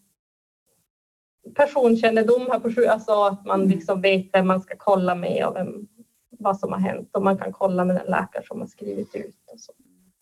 personkännedom 1.56 2.48
här 2.52 2.60
på 2.60 2.91
alltså 2.91 3.24
att 3.24 3.46
man 3.46 3.68
liksom 3.68 4.02
vet 4.02 4.30
vem 4.34 4.48
man 4.48 4.62
ska 4.62 4.76
kolla 4.78 5.15
med 5.15 5.46
och 5.46 5.56
vem, 5.56 5.88
vad 6.30 6.60
som 6.60 6.72
har 6.72 6.80
hänt 6.80 7.10
och 7.13 7.24
man 7.24 7.38
kan 7.38 7.52
kolla 7.54 7.86
med 7.86 7.96
den 7.96 8.12
läkare 8.12 8.44
som 8.48 8.60
har 8.60 8.68
skrivit 8.68 9.15
ut. 9.15 9.36
Och 9.54 9.60
så. 9.60 9.74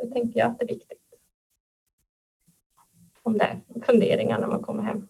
Det 0.04 0.10
tänker 0.10 0.40
jag 0.40 0.52
att 0.52 0.60
det 0.60 0.66
är 0.66 0.68
viktigt. 0.68 1.00
Om 3.22 3.38
det, 3.38 3.62
funderingar 3.86 4.40
när 4.40 4.48
man 4.48 4.62
kommer 4.62 4.84
hem. 4.84 5.08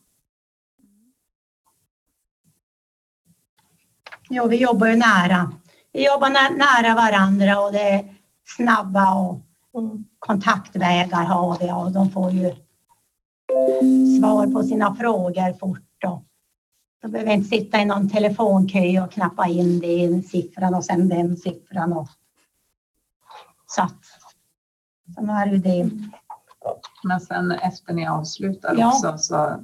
Jo, 4.29 4.47
vi 4.47 4.58
jobbar 4.58 4.88
ju 4.88 4.95
nära. 4.95 5.53
Vi 5.91 6.06
jobbar 6.06 6.29
nära 6.58 6.95
varandra 6.95 7.62
och 7.62 7.71
det 7.71 7.89
är 7.89 8.15
snabba 8.43 9.15
och 9.15 9.39
mm. 9.82 10.06
kontaktvägar 10.19 11.23
har 11.23 11.58
vi 11.60 11.71
och 11.71 11.91
de 11.91 12.10
får 12.10 12.32
ju 12.32 12.56
svar 14.19 14.47
på 14.47 14.63
sina 14.63 14.95
frågor 14.95 15.53
fort. 15.60 16.03
Och 16.06 16.23
de 17.01 17.12
behöver 17.12 17.34
inte 17.34 17.49
sitta 17.49 17.82
i 17.82 17.86
någon 17.86 18.10
telefonkö 18.10 19.03
och 19.03 19.12
knappa 19.12 19.47
in 19.47 19.79
den 19.79 20.23
siffran 20.23 20.75
och 20.75 20.86
sen 20.86 21.10
den 21.10 21.38
siffran. 21.38 21.93
Och... 21.93 22.08
Så 23.65 23.82
att, 23.82 24.12
så 25.16 25.22
är 25.22 25.52
det 25.52 25.58
det. 25.58 25.89
Men 27.04 27.20
sen 27.20 27.52
efter 27.52 27.94
ni 27.94 28.08
avslutar 28.08 28.76
ja. 28.78 28.88
också 28.88 29.18
så 29.18 29.63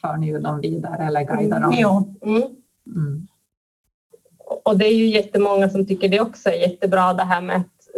för 0.00 0.16
ni 0.16 0.26
ju 0.26 0.38
dem 0.38 0.60
vidare 0.60 1.04
eller 1.04 1.22
guidar 1.22 1.60
dem? 1.60 1.74
Ja. 1.76 2.04
Mm. 2.22 2.42
Mm. 2.86 3.26
Och 4.64 4.78
det 4.78 4.86
är 4.86 4.94
ju 4.94 5.06
jättemånga 5.06 5.70
som 5.70 5.86
tycker 5.86 6.08
det 6.08 6.20
också 6.20 6.48
är 6.48 6.54
jättebra 6.54 7.14
det 7.14 7.24
här 7.24 7.40
med 7.40 7.56
att 7.56 7.88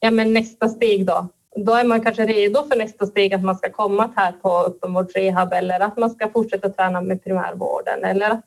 ja, 0.00 0.10
men 0.10 0.32
nästa 0.32 0.68
steg 0.68 1.06
då. 1.06 1.28
Då 1.56 1.74
är 1.74 1.84
man 1.84 2.00
kanske 2.00 2.26
redo 2.26 2.62
för 2.68 2.76
nästa 2.76 3.06
steg 3.06 3.34
att 3.34 3.42
man 3.42 3.56
ska 3.56 3.70
komma 3.72 4.10
här 4.16 4.32
på 4.32 4.64
öppenvårdsrehab 4.66 5.52
eller 5.52 5.80
att 5.80 5.96
man 5.96 6.10
ska 6.10 6.28
fortsätta 6.28 6.68
träna 6.68 7.00
med 7.00 7.24
primärvården. 7.24 8.04
Eller, 8.04 8.42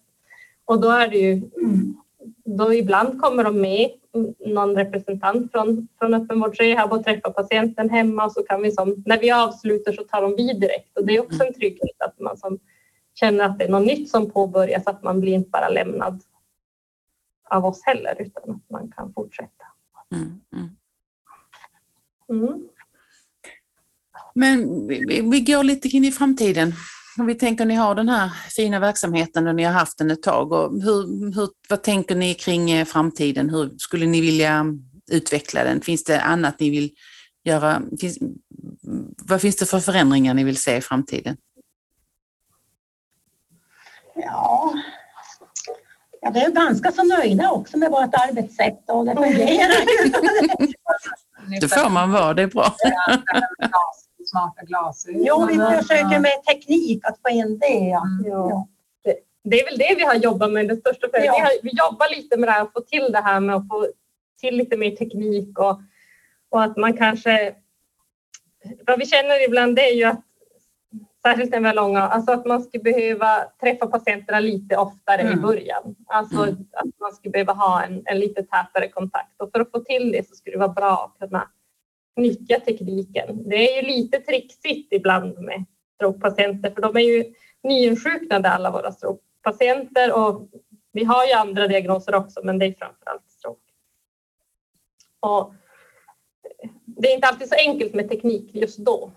och 0.65 0.81
då 0.81 0.89
är 0.89 1.07
det 1.07 1.17
ju, 1.17 1.41
då 2.45 2.73
ibland 2.73 3.21
kommer 3.21 3.43
de 3.43 3.61
med 3.61 3.89
någon 4.45 4.75
representant 4.75 5.51
från, 5.51 5.87
från 5.99 6.13
öppenvårdsrehab 6.13 6.93
och 6.93 7.03
träffar 7.03 7.31
patienten 7.31 7.89
hemma 7.89 8.25
och 8.25 8.31
så 8.31 8.43
kan 8.43 8.61
vi 8.61 8.71
som, 8.71 9.03
när 9.05 9.19
vi 9.19 9.31
avslutar 9.31 9.93
så 9.93 10.03
tar 10.03 10.21
de 10.21 10.35
vid 10.35 10.59
direkt 10.59 10.97
och 10.97 11.05
det 11.05 11.15
är 11.15 11.21
också 11.21 11.43
en 11.43 11.53
trygghet 11.53 12.01
att 12.01 12.19
man 12.19 12.37
som 12.37 12.59
känner 13.19 13.45
att 13.45 13.59
det 13.59 13.65
är 13.65 13.69
något 13.69 13.87
nytt 13.87 14.09
som 14.09 14.31
påbörjas, 14.31 14.87
att 14.87 15.03
man 15.03 15.21
blir 15.21 15.33
inte 15.33 15.49
bara 15.49 15.69
lämnad 15.69 16.21
av 17.49 17.65
oss 17.65 17.81
heller 17.83 18.15
utan 18.19 18.55
att 18.55 18.69
man 18.69 18.91
kan 18.91 19.13
fortsätta. 19.13 19.65
Mm, 20.11 20.41
mm. 20.53 20.69
Mm. 22.29 22.67
Men 24.33 24.87
vi, 24.87 25.21
vi, 25.21 25.39
går 25.39 25.63
lite 25.63 25.87
in 25.87 26.05
i 26.05 26.11
framtiden. 26.11 26.73
Om 27.19 27.25
vi 27.25 27.35
tänker 27.35 27.65
ni 27.65 27.75
har 27.75 27.95
den 27.95 28.09
här 28.09 28.29
fina 28.29 28.79
verksamheten 28.79 29.47
och 29.47 29.55
ni 29.55 29.63
har 29.63 29.73
haft 29.73 29.97
den 29.97 30.11
ett 30.11 30.23
tag. 30.23 30.51
Och 30.51 30.81
hur, 30.81 31.33
hur, 31.35 31.49
vad 31.69 31.83
tänker 31.83 32.15
ni 32.15 32.33
kring 32.33 32.71
eh, 32.71 32.85
framtiden? 32.85 33.49
Hur 33.49 33.77
skulle 33.77 34.05
ni 34.05 34.21
vilja 34.21 34.65
utveckla 35.11 35.63
den? 35.63 35.81
Finns 35.81 36.03
det 36.03 36.21
annat 36.21 36.59
ni 36.59 36.69
vill 36.69 36.91
göra? 37.43 37.81
Finns, 37.99 38.17
vad 39.21 39.41
finns 39.41 39.55
det 39.55 39.65
för 39.65 39.79
förändringar 39.79 40.33
ni 40.33 40.43
vill 40.43 40.57
se 40.57 40.77
i 40.77 40.81
framtiden? 40.81 41.37
Ja, 44.15 44.73
ja 46.21 46.31
vi 46.33 46.39
är 46.39 46.51
ganska 46.51 46.91
så 46.91 47.03
nöjda 47.03 47.51
också 47.51 47.77
med 47.77 47.91
vårt 47.91 48.13
arbetssätt 48.13 48.83
och 48.87 49.05
det 49.05 49.15
fungerar. 49.15 49.85
det 51.61 51.67
får 51.67 51.89
man 51.89 52.11
vara, 52.11 52.33
det 52.33 52.41
är 52.41 52.47
bra 52.47 52.75
smarta 54.35 54.61
glasögon. 54.65 55.23
Jo, 55.25 55.45
vi 55.45 55.57
försöker 55.57 56.19
med 56.19 56.43
teknik 56.47 57.05
att 57.05 57.19
få 57.21 57.29
in 57.29 57.59
det. 57.59 57.67
Ja. 57.67 58.03
Mm. 58.03 58.31
ja. 58.31 58.67
Det, 59.03 59.15
det, 59.43 59.61
är 59.61 59.65
väl 59.65 59.77
det 59.77 59.95
vi 59.97 60.03
har 60.03 60.15
jobbat 60.15 60.51
med, 60.51 60.67
det 60.67 60.75
största 60.75 61.07
ja. 61.11 61.19
vi, 61.21 61.27
har, 61.27 61.51
vi 61.63 61.69
jobbar 61.69 62.15
lite 62.15 62.37
med 62.37 62.49
det 62.49 62.53
här, 62.53 62.61
att 62.61 62.73
få 62.73 62.81
till 62.81 63.11
det 63.11 63.21
här 63.21 63.39
med 63.39 63.55
att 63.55 63.67
få 63.67 63.87
till 64.39 64.55
lite 64.57 64.77
mer 64.77 64.91
teknik 64.91 65.59
och, 65.59 65.79
och 66.49 66.63
att 66.63 66.77
man 66.77 66.97
kanske... 66.97 67.55
Vad 68.87 68.99
vi 68.99 69.05
känner 69.05 69.45
ibland 69.45 69.75
det 69.75 69.81
är 69.81 69.93
ju 69.93 70.03
att 70.03 70.21
särskilt 71.25 71.51
när 71.51 71.59
vi 71.59 71.65
har 71.67 71.73
långa, 71.73 72.01
alltså 72.01 72.31
att 72.31 72.45
man 72.45 72.63
skulle 72.63 72.83
behöva 72.83 73.43
träffa 73.61 73.87
patienterna 73.87 74.39
lite 74.39 74.77
oftare 74.77 75.21
mm. 75.21 75.33
i 75.33 75.41
början. 75.41 75.95
Alltså 76.07 76.43
mm. 76.43 76.55
att 76.71 76.99
man 76.99 77.13
skulle 77.13 77.31
behöva 77.31 77.53
ha 77.53 77.83
en, 77.83 78.01
en 78.05 78.19
lite 78.19 78.43
tätare 78.43 78.89
kontakt 78.89 79.41
och 79.41 79.51
för 79.51 79.59
att 79.59 79.71
få 79.71 79.79
till 79.79 80.11
det 80.11 80.27
så 80.27 80.35
skulle 80.35 80.55
det 80.55 80.59
vara 80.59 80.73
bra 80.73 81.11
att 81.13 81.19
kunna 81.19 81.47
nyttja 82.15 82.59
tekniken. 82.59 83.49
Det 83.49 83.55
är 83.55 83.81
ju 83.81 83.87
lite 83.87 84.19
trixigt 84.19 84.93
ibland 84.93 85.39
med 85.39 85.65
strokepatienter 85.95 86.71
för 86.71 86.81
de 86.81 86.95
är 86.95 87.01
ju 87.01 87.33
nyinsjuknade 87.63 88.49
alla 88.49 88.71
våra 88.71 88.91
strokepatienter 88.91 90.13
och 90.13 90.49
vi 90.91 91.03
har 91.03 91.25
ju 91.25 91.33
andra 91.33 91.67
diagnoser 91.67 92.15
också 92.15 92.41
men 92.43 92.59
det 92.59 92.65
är 92.65 92.73
framför 92.73 93.05
allt 93.05 93.29
stroke. 93.29 93.61
Och 95.19 95.53
det 96.85 97.07
är 97.07 97.15
inte 97.15 97.27
alltid 97.27 97.49
så 97.49 97.55
enkelt 97.55 97.93
med 97.93 98.09
teknik 98.09 98.49
just 98.53 98.77
då. 98.77 99.11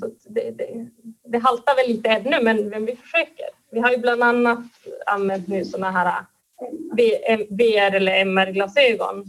Så 0.00 0.10
det, 0.28 0.50
det, 0.50 0.86
det 1.24 1.38
haltar 1.38 1.76
väl 1.76 1.88
lite 1.88 2.08
ännu 2.08 2.42
men, 2.42 2.68
men 2.68 2.86
vi 2.86 2.96
försöker. 2.96 3.46
Vi 3.70 3.80
har 3.80 3.90
ju 3.90 3.98
bland 3.98 4.22
annat 4.22 4.64
använt 5.06 5.48
nu 5.48 5.64
sådana 5.64 5.90
här 5.90 6.24
VR 7.48 7.94
eller 7.94 8.12
MR-glasögon 8.12 9.24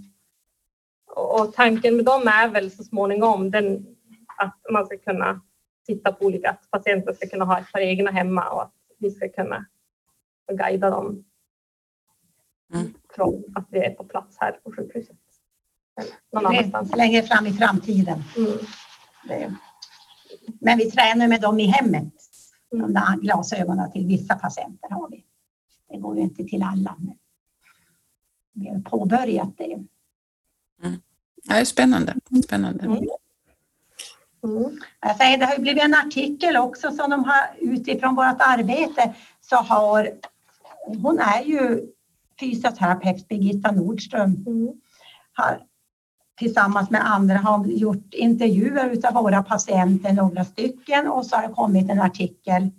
och 1.15 1.53
tanken 1.53 1.95
med 1.95 2.05
dem 2.05 2.27
är 2.27 2.49
väl 2.49 2.71
så 2.71 2.83
småningom 2.83 3.51
den, 3.51 3.85
att 4.37 4.59
man 4.71 4.85
ska 4.85 4.97
kunna 4.97 5.41
titta 5.87 6.11
på 6.11 6.25
olika, 6.25 6.49
att 6.49 6.71
patienter 6.71 7.13
ska 7.13 7.27
kunna 7.27 7.45
ha 7.45 7.59
ett 7.59 7.71
par 7.71 7.79
egna 7.79 8.11
hemma 8.11 8.49
och 8.49 8.61
att 8.61 8.73
vi 8.99 9.11
ska 9.11 9.29
kunna 9.29 9.65
guida 10.51 10.89
dem 10.89 11.25
mm. 12.73 12.93
från 13.15 13.43
att 13.55 13.67
vi 13.69 13.79
är 13.79 13.89
på 13.89 14.03
plats 14.03 14.37
här 14.39 14.51
på 14.51 14.71
sjukhuset. 14.71 15.17
Längre 16.95 17.23
fram 17.23 17.47
i 17.47 17.53
framtiden. 17.53 18.23
Mm. 18.37 19.55
Men 20.61 20.77
vi 20.77 20.91
tränar 20.91 21.27
med 21.27 21.41
dem 21.41 21.59
i 21.59 21.65
hemmet. 21.65 22.13
Mm. 22.73 22.85
De 22.85 22.93
där 22.93 23.17
glasögonen 23.21 23.91
till 23.91 24.07
vissa 24.07 24.35
patienter 24.35 24.89
har 24.89 25.09
vi. 25.09 25.25
Det 25.89 25.97
går 25.97 26.15
ju 26.15 26.21
inte 26.21 26.43
till 26.43 26.63
alla. 26.63 26.95
Men 26.97 27.17
vi 28.53 28.69
har 28.69 28.79
påbörjat 28.79 29.57
det. 29.57 29.83
Mm. 30.83 31.01
Ja, 31.43 31.55
det 31.55 31.61
är 31.61 31.65
spännande. 31.65 32.13
spännande. 32.45 32.85
Mm. 32.85 32.99
Mm. 34.43 34.79
Jag 35.01 35.15
säger, 35.17 35.37
det 35.37 35.45
har 35.45 35.59
blivit 35.59 35.83
en 35.83 35.93
artikel 35.93 36.57
också 36.57 36.91
som 36.91 37.09
de 37.09 37.23
har 37.23 37.41
utifrån 37.59 38.15
vårt 38.15 38.37
arbete 38.39 39.13
så 39.41 39.55
har 39.55 40.11
hon 40.85 41.19
är 41.19 41.43
ju 41.43 41.81
fysioterapeut 42.39 43.27
Birgitta 43.27 43.71
Nordström. 43.71 44.43
Mm. 44.47 44.73
Har, 45.33 45.61
tillsammans 46.39 46.89
med 46.89 47.11
andra 47.11 47.37
har 47.37 47.65
gjort 47.65 48.13
intervjuer 48.13 49.07
av 49.07 49.13
våra 49.13 49.43
patienter, 49.43 50.13
några 50.13 50.45
stycken 50.45 51.07
och 51.07 51.25
så 51.25 51.35
har 51.35 51.47
det 51.47 51.53
kommit 51.53 51.89
en 51.89 52.01
artikel 52.01 52.69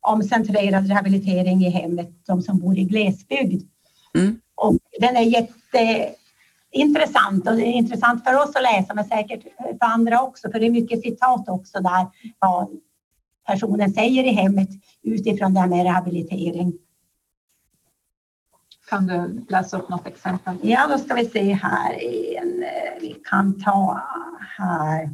om 0.00 0.22
centrerad 0.22 0.88
rehabilitering 0.88 1.64
i 1.64 1.70
hemmet, 1.70 2.26
de 2.26 2.42
som 2.42 2.58
bor 2.58 2.78
i 2.78 2.84
glesbygd. 2.84 3.62
Mm. 4.14 4.40
Och 4.54 4.76
den 5.00 5.16
är 5.16 5.22
jätte 5.22 6.14
intressant 6.70 7.48
och 7.48 7.56
det 7.56 7.62
är 7.62 7.72
intressant 7.72 8.24
för 8.24 8.34
oss 8.34 8.56
att 8.56 8.62
läsa 8.62 8.94
men 8.94 9.04
säkert 9.04 9.42
för 9.42 9.76
andra 9.80 10.22
också 10.22 10.50
för 10.50 10.60
det 10.60 10.66
är 10.66 10.70
mycket 10.70 11.02
citat 11.02 11.48
också 11.48 11.80
där 11.80 12.06
vad 12.38 12.68
personen 13.46 13.92
säger 13.92 14.24
i 14.24 14.30
hemmet 14.30 14.68
utifrån 15.02 15.54
det 15.54 15.60
här 15.60 15.68
med 15.68 15.82
rehabilitering. 15.82 16.72
Kan 18.88 19.06
du 19.06 19.46
läsa 19.48 19.78
upp 19.78 19.88
något 19.88 20.06
exempel? 20.06 20.56
Ja, 20.62 20.86
då 20.90 20.98
ska 20.98 21.14
vi 21.14 21.24
se 21.24 21.52
här. 21.52 21.92
En, 22.36 22.64
vi 23.00 23.16
kan 23.24 23.60
ta 23.62 24.02
här. 24.56 25.10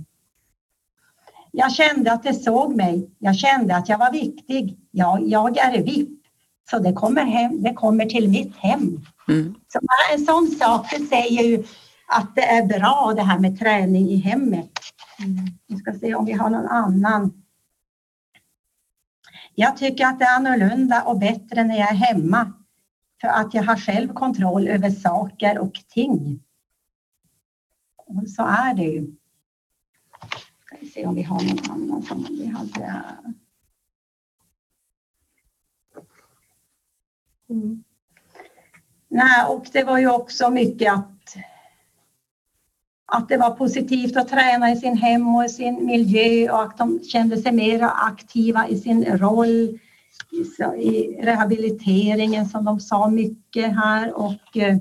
Jag 1.50 1.72
kände 1.72 2.12
att 2.12 2.22
det 2.22 2.34
såg 2.34 2.76
mig. 2.76 3.10
Jag 3.18 3.36
kände 3.36 3.76
att 3.76 3.88
jag 3.88 3.98
var 3.98 4.12
viktig. 4.12 4.78
Ja, 4.90 5.18
jag 5.20 5.58
är 5.58 5.82
VIP, 5.82 6.23
så 6.70 6.79
det 6.79 6.92
kommer, 6.92 7.24
hem, 7.24 7.62
det 7.62 7.72
kommer 7.72 8.07
till 8.07 8.29
mitt 8.29 8.57
hem. 8.57 9.00
Mm. 9.29 9.55
Så 9.68 9.79
bara 9.81 10.14
en 10.14 10.24
sån 10.24 10.46
sak 10.46 10.87
det 10.90 11.07
säger 11.07 11.42
ju 11.42 11.64
att 12.09 12.35
det 12.35 12.44
är 12.44 12.66
bra 12.66 13.12
det 13.16 13.22
här 13.22 13.38
med 13.38 13.59
träning 13.59 14.09
i 14.09 14.16
hemmet. 14.16 14.70
Mm. 15.18 15.46
Vi 15.66 15.77
ska 15.77 15.92
se 15.92 16.14
om 16.14 16.24
vi 16.24 16.33
har 16.33 16.50
någon 16.50 16.66
annan. 16.66 17.44
Jag 19.55 19.77
tycker 19.77 20.07
att 20.07 20.18
det 20.18 20.24
är 20.24 20.37
annorlunda 20.37 21.03
och 21.03 21.18
bättre 21.18 21.64
när 21.64 21.79
jag 21.79 21.90
är 21.90 21.94
hemma 21.94 22.53
för 23.20 23.29
att 23.29 23.55
jag 23.55 23.62
har 23.62 23.77
själv 23.77 24.12
kontroll 24.12 24.68
över 24.68 24.90
saker 24.90 25.59
och 25.59 25.74
ting. 25.88 26.40
Och 27.96 28.29
så 28.29 28.42
är 28.42 28.74
det 28.74 28.83
ju. 28.83 29.07
Ska 30.66 30.77
vi 30.81 30.87
se 30.87 31.07
om 31.07 31.14
vi 31.14 31.22
har 31.22 31.42
någon 31.42 31.70
annan 31.70 32.03
som 32.03 32.27
vi 32.31 32.46
hade. 32.46 33.05
Mm. 37.54 37.84
Nej, 39.08 39.46
och 39.48 39.66
det 39.72 39.84
var 39.84 39.98
ju 39.98 40.10
också 40.10 40.50
mycket 40.50 40.92
att 40.92 41.10
att 43.06 43.28
det 43.28 43.36
var 43.36 43.50
positivt 43.50 44.16
att 44.16 44.28
träna 44.28 44.72
i 44.72 44.76
sin 44.76 44.96
hem 44.96 45.34
och 45.34 45.44
i 45.44 45.48
sin 45.48 45.86
miljö 45.86 46.52
och 46.52 46.62
att 46.62 46.78
de 46.78 47.00
kände 47.02 47.36
sig 47.36 47.52
mer 47.52 47.82
aktiva 47.82 48.68
i 48.68 48.78
sin 48.78 49.04
roll 49.04 49.78
i 50.78 51.16
rehabiliteringen 51.22 52.48
som 52.48 52.64
de 52.64 52.80
sa 52.80 53.08
mycket 53.08 53.76
här 53.76 54.12
och 54.12 54.56
eh, 54.56 54.76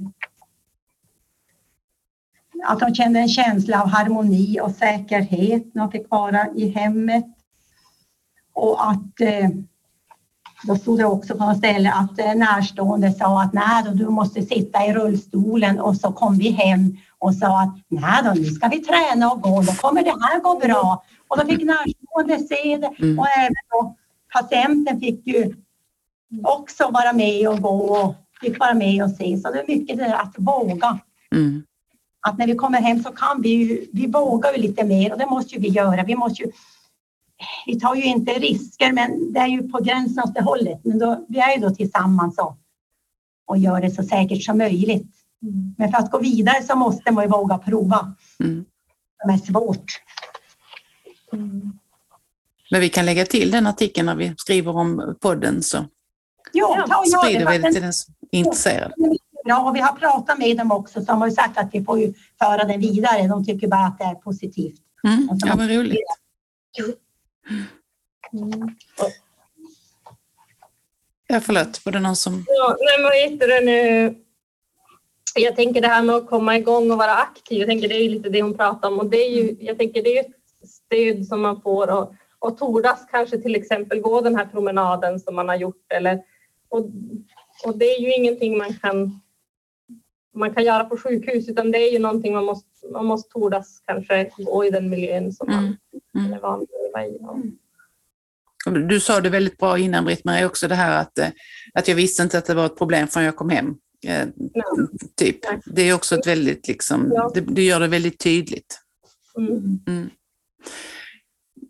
att 2.65 2.79
de 2.79 2.95
kände 2.95 3.19
en 3.19 3.29
känsla 3.29 3.81
av 3.81 3.89
harmoni 3.89 4.59
och 4.61 4.71
säkerhet 4.71 5.75
när 5.75 5.81
de 5.81 5.91
fick 5.91 6.09
vara 6.09 6.47
i 6.55 6.67
hemmet. 6.67 7.25
Och 8.53 8.89
att 8.89 9.21
eh, 9.21 9.49
då 10.63 10.75
stod 10.75 10.99
det 10.99 11.05
också 11.05 11.37
på 11.37 11.45
något 11.45 11.57
ställe 11.57 11.91
att 11.91 12.19
eh, 12.19 12.35
närstående 12.35 13.11
sa 13.11 13.41
att 13.41 13.53
nej 13.53 13.83
då, 13.85 13.91
du 13.91 14.09
måste 14.09 14.41
sitta 14.41 14.85
i 14.85 14.93
rullstolen 14.93 15.79
och 15.79 15.95
så 15.95 16.11
kom 16.11 16.37
vi 16.37 16.49
hem 16.49 16.97
och 17.19 17.35
sa 17.35 17.61
att 17.61 17.75
nej 17.87 18.21
då, 18.23 18.31
nu 18.33 18.45
ska 18.45 18.67
vi 18.67 18.79
träna 18.79 19.31
och 19.31 19.41
gå, 19.41 19.61
då 19.61 19.73
kommer 19.73 20.03
det 20.03 20.15
här 20.21 20.39
gå 20.39 20.59
bra. 20.59 21.03
Och 21.27 21.37
då 21.37 21.45
fick 21.45 21.63
närstående 21.63 22.47
se 22.47 22.77
det 22.77 22.93
Mm. 22.99 23.19
och 23.19 23.27
även 23.37 23.53
då 23.69 23.95
patienten 24.33 24.99
fick 24.99 25.27
ju 25.27 25.53
också 26.43 26.89
vara 26.91 27.13
med 27.13 27.49
och 27.49 27.61
gå 27.61 27.97
och 27.97 28.15
fick 28.41 28.59
vara 28.59 28.73
med 28.73 29.03
och 29.03 29.09
se. 29.09 29.37
Så 29.37 29.51
det 29.51 29.59
är 29.59 29.67
mycket 29.67 29.97
det 29.97 30.03
där 30.03 30.13
att 30.13 30.35
våga. 30.37 30.99
Mm. 31.31 31.63
Att 32.27 32.37
när 32.37 32.47
vi 32.47 32.55
kommer 32.55 32.81
hem 32.81 33.03
så 33.03 33.11
kan 33.11 33.41
vi 33.41 33.49
ju, 33.49 33.85
vi 33.93 34.07
vågar 34.07 34.53
ju 34.53 34.61
lite 34.61 34.83
mer 34.83 35.11
och 35.13 35.19
det 35.19 35.25
måste 35.25 35.59
vi 35.59 35.67
göra. 35.67 36.03
Vi 36.03 36.15
måste 36.15 36.43
ju, 36.43 36.51
vi 37.65 37.79
tar 37.79 37.95
ju 37.95 38.03
inte 38.03 38.31
risker 38.31 38.91
men 38.91 39.33
det 39.33 39.39
är 39.39 39.47
ju 39.47 39.69
på 39.69 39.79
gränsen 39.83 40.23
åt 40.23 40.35
det 40.35 40.41
hållet. 40.41 40.79
Men 40.83 40.99
då, 40.99 41.25
vi 41.29 41.39
är 41.39 41.55
ju 41.55 41.61
då 41.61 41.69
tillsammans 41.69 42.37
och, 42.37 42.57
och 43.45 43.57
gör 43.57 43.81
det 43.81 43.91
så 43.91 44.03
säkert 44.03 44.43
som 44.43 44.57
möjligt. 44.57 45.11
Mm. 45.41 45.75
Men 45.77 45.91
för 45.91 45.97
att 45.97 46.11
gå 46.11 46.19
vidare 46.19 46.63
så 46.63 46.75
måste 46.75 47.11
man 47.11 47.23
ju 47.23 47.29
våga 47.29 47.57
prova. 47.57 48.15
Mm. 48.39 48.65
Det 49.25 49.33
är 49.33 49.37
svårt. 49.37 49.85
Mm. 51.33 51.79
Men 52.71 52.81
vi 52.81 52.89
kan 52.89 53.05
lägga 53.05 53.25
till 53.25 53.51
den 53.51 53.67
artikeln 53.67 54.05
när 54.05 54.15
vi 54.15 54.33
skriver 54.37 54.77
om 54.77 55.15
podden 55.21 55.63
så 55.63 55.85
Ja, 56.53 56.85
ta 56.89 56.99
och 56.99 57.07
sprider 57.07 57.45
det. 57.45 57.51
vi 57.51 57.57
det 57.57 57.71
till 57.71 57.81
den 57.81 57.93
som 57.93 58.13
är 58.31 58.39
intresserad. 58.39 58.93
Bra, 59.45 59.59
och 59.59 59.75
vi 59.75 59.79
har 59.79 59.93
pratat 59.93 60.37
med 60.39 60.57
dem 60.57 60.71
också 60.71 60.99
så 60.99 61.05
de 61.05 61.21
har 61.21 61.27
ju 61.27 61.33
sagt 61.33 61.57
att 61.57 61.69
vi 61.71 61.83
får 61.83 61.99
ju 61.99 62.13
föra 62.39 62.63
den 62.63 62.79
vidare. 62.79 63.27
De 63.27 63.45
tycker 63.45 63.67
bara 63.67 63.85
att 63.85 63.97
det 63.97 64.03
är 64.03 64.15
positivt. 64.15 64.79
Mm. 65.07 65.29
Ja, 65.45 65.55
vad 65.57 65.69
roligt. 65.69 65.99
Mm. 68.33 68.75
Ja, 71.27 71.39
förlåt, 71.39 71.85
var 71.85 71.91
det 71.91 71.99
någon 71.99 72.15
som... 72.15 72.45
Ja, 72.47 72.77
nej, 72.79 72.99
men 72.99 73.31
heter 73.31 73.47
det 73.47 73.61
nu? 73.65 74.15
Jag 75.35 75.55
tänker 75.55 75.81
det 75.81 75.87
här 75.87 76.03
med 76.03 76.15
att 76.15 76.29
komma 76.29 76.57
igång 76.57 76.91
och 76.91 76.97
vara 76.97 77.15
aktiv. 77.15 77.59
Jag 77.59 77.67
tänker 77.67 77.87
det 77.87 77.95
är 77.95 78.03
ju 78.03 78.09
lite 78.09 78.29
det 78.29 78.41
hon 78.41 78.57
pratar 78.57 78.87
om 78.87 78.99
och 78.99 79.09
det 79.09 79.17
är 79.17 79.29
ju, 79.29 79.57
jag 79.59 79.77
tänker 79.77 80.03
det 80.03 80.17
är 80.17 80.21
ett 80.21 80.35
stöd 80.69 81.27
som 81.27 81.41
man 81.41 81.61
får 81.61 81.89
och, 81.89 82.13
och 82.39 82.57
tordas 82.57 83.05
kanske 83.11 83.37
till 83.37 83.55
exempel 83.55 84.01
gå 84.01 84.21
den 84.21 84.35
här 84.35 84.45
promenaden 84.45 85.19
som 85.19 85.35
man 85.35 85.49
har 85.49 85.55
gjort 85.55 85.85
eller 85.89 86.21
och, 86.69 86.85
och 87.65 87.77
det 87.77 87.85
är 87.85 87.99
ju 87.99 88.13
ingenting 88.13 88.57
man 88.57 88.73
kan 88.73 89.21
man 90.35 90.53
kan 90.53 90.63
göra 90.63 90.83
på 90.83 90.97
sjukhus 90.97 91.49
utan 91.49 91.71
det 91.71 91.77
är 91.77 91.91
ju 91.91 91.99
någonting 91.99 92.33
man 92.33 92.45
måste, 92.45 92.67
man 92.91 93.05
måste 93.05 93.29
tordas 93.29 93.81
kanske 93.85 94.31
gå 94.37 94.65
i 94.65 94.69
den 94.69 94.89
miljön 94.89 95.31
som 95.33 95.47
man 95.47 95.63
Mm. 95.63 96.25
Mm. 96.25 96.33
är 96.33 96.39
van 96.39 96.59
vid 96.59 96.67
att 96.69 97.03
leva 97.03 97.07
i. 97.07 97.17
Ja. 97.21 97.37
Och 98.65 98.79
Du 98.87 98.99
sa 98.99 99.21
det 99.21 99.29
väldigt 99.29 99.57
bra 99.57 99.77
innan 99.77 100.05
Britt-Marie 100.05 100.45
också 100.45 100.67
det 100.67 100.75
här 100.75 101.01
att, 101.01 101.17
eh, 101.17 101.27
att 101.73 101.87
jag 101.87 101.95
visste 101.95 102.23
inte 102.23 102.37
att 102.37 102.45
det 102.45 102.53
var 102.53 102.65
ett 102.65 102.77
problem 102.77 103.07
förrän 103.07 103.25
jag 103.25 103.35
kom 103.35 103.49
hem. 103.49 103.75
Eh. 104.07 104.27
Typ. 105.15 105.37
Nej. 105.49 105.59
Det 105.65 105.81
är 105.81 105.93
också 105.93 106.15
ett 106.15 106.27
väldigt, 106.27 106.67
liksom, 106.67 107.11
Ja. 107.15 107.31
det, 107.33 107.41
det 107.41 107.63
gör 107.63 107.79
det 107.79 107.87
väldigt 107.87 108.19
tydligt. 108.19 108.79
Mm. 109.37 109.79
Mm. 109.87 110.09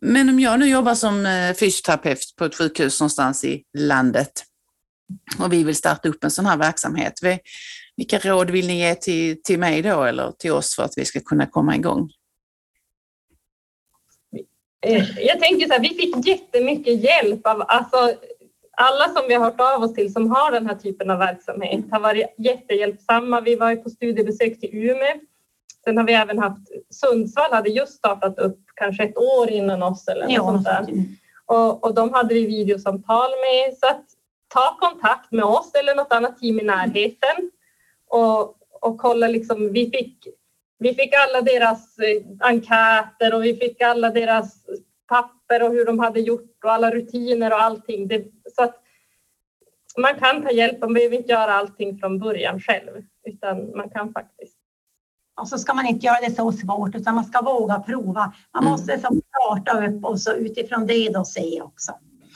Men 0.01 0.29
om 0.29 0.39
jag 0.39 0.59
nu 0.59 0.69
jobbar 0.69 0.95
som 0.95 1.25
eh, 1.25 1.53
fysioterapeut 1.53 2.19
på 2.37 2.45
ett 2.45 2.55
sjukhus 2.55 2.99
någonstans 2.99 3.43
i 3.43 3.63
landet 3.77 4.31
och 5.39 5.53
vi 5.53 5.63
vill 5.63 5.75
starta 5.75 6.09
upp 6.09 6.23
en 6.23 6.31
sån 6.31 6.45
här 6.45 6.57
verksamhet, 6.57 7.13
vi- 7.21 7.39
vilka 7.95 8.19
råd 8.19 8.49
vill 8.49 8.67
ni 8.67 8.79
ge 8.79 8.95
till, 8.95 9.41
till 9.43 9.59
mig 9.59 9.81
då 9.81 10.03
eller 10.03 10.31
till 10.31 10.51
oss 10.51 10.75
för 10.75 10.83
att 10.83 10.93
vi 10.97 11.05
ska 11.05 11.19
kunna 11.19 11.45
komma 11.45 11.75
igång? 11.75 12.09
Eh, 14.85 15.19
Jag 15.19 15.39
tänker 15.39 15.67
så 15.67 15.73
här, 15.73 15.79
vi 15.79 15.89
fick 15.89 16.27
jättemycket 16.27 17.03
hjälp 17.03 17.47
av 17.47 17.63
alltså, 17.67 18.13
alla 18.77 19.09
som 19.09 19.27
vi 19.27 19.33
har 19.33 19.43
hört 19.45 19.59
av 19.59 19.83
oss 19.83 19.93
till 19.93 20.13
som 20.13 20.31
har 20.31 20.51
den 20.51 20.65
här 20.67 20.75
typen 20.75 21.09
av 21.09 21.19
verksamhet 21.19 21.85
har 21.91 21.99
varit 21.99 22.25
jättehjälpsamma. 22.37 23.41
Vi 23.41 23.55
var 23.55 23.75
på 23.75 23.89
studiebesök 23.89 24.59
till 24.59 24.69
Umeå. 24.73 25.19
Sen 25.83 25.97
har 25.97 26.03
vi 26.03 26.13
även 26.13 26.39
haft 26.39 26.61
Sundsvall 26.89 27.51
hade 27.51 27.69
just 27.69 27.93
startat 27.93 28.39
upp 28.39 28.59
kanske 28.75 29.03
ett 29.03 29.17
år 29.17 29.49
innan 29.49 29.83
oss 29.83 30.07
eller 30.07 30.21
något 30.25 30.31
Ja, 30.33 30.41
sånt 30.43 30.65
där. 30.65 30.85
Och, 31.45 31.83
och 31.83 31.93
de 31.93 32.13
hade 32.13 32.33
vi 32.33 32.45
videosamtal 32.45 33.29
med. 33.31 33.77
Så 33.77 33.87
att 33.87 34.03
ta 34.53 34.77
kontakt 34.79 35.31
med 35.31 35.45
oss 35.45 35.71
eller 35.73 35.95
något 35.95 36.11
annat 36.13 36.39
team 36.39 36.59
i 36.59 36.63
närheten 36.63 37.51
och, 38.09 38.57
och 38.81 38.97
kolla 38.97 39.27
liksom. 39.27 39.73
Vi 39.73 39.91
fick, 39.91 40.27
vi 40.79 40.93
fick 40.93 41.13
alla 41.13 41.41
deras 41.41 41.99
eh, 41.99 42.23
enkäter 42.39 43.33
och 43.33 43.43
vi 43.43 43.55
fick 43.55 43.81
alla 43.81 44.09
deras 44.09 44.65
papper 45.07 45.63
och 45.63 45.71
hur 45.71 45.85
de 45.85 45.99
hade 45.99 46.19
gjort 46.19 46.63
och 46.63 46.71
alla 46.71 46.91
rutiner 46.91 47.51
och 47.51 47.61
allting. 47.61 48.07
Det, 48.07 48.25
så 48.55 48.63
att 48.63 48.79
man 49.97 50.19
kan 50.19 50.41
ta 50.43 50.51
hjälp, 50.51 50.79
man 50.81 50.93
behöver 50.93 51.15
inte 51.15 51.31
göra 51.31 51.53
allting 51.53 51.99
från 51.99 52.19
början 52.19 52.59
själv 52.59 53.03
utan 53.25 53.77
man 53.77 53.89
kan 53.89 54.13
faktiskt. 54.13 54.57
Och 55.41 55.47
så 55.47 55.57
ska 55.57 55.73
man 55.73 55.85
inte 55.85 56.05
göra 56.05 56.27
det 56.27 56.35
så 56.35 56.51
svårt 56.51 56.95
utan 56.95 57.15
man 57.15 57.25
ska 57.25 57.41
våga 57.41 57.79
prova. 57.79 58.33
Man 58.53 58.63
Mm. 58.63 58.71
måste 58.71 58.99
som 58.99 59.21
starta 59.27 59.87
upp 59.87 60.05
och 60.05 60.19
så 60.21 60.33
utifrån 60.33 60.87
det 60.87 61.09
då 61.09 61.25
se 61.25 61.61
också. 61.61 61.91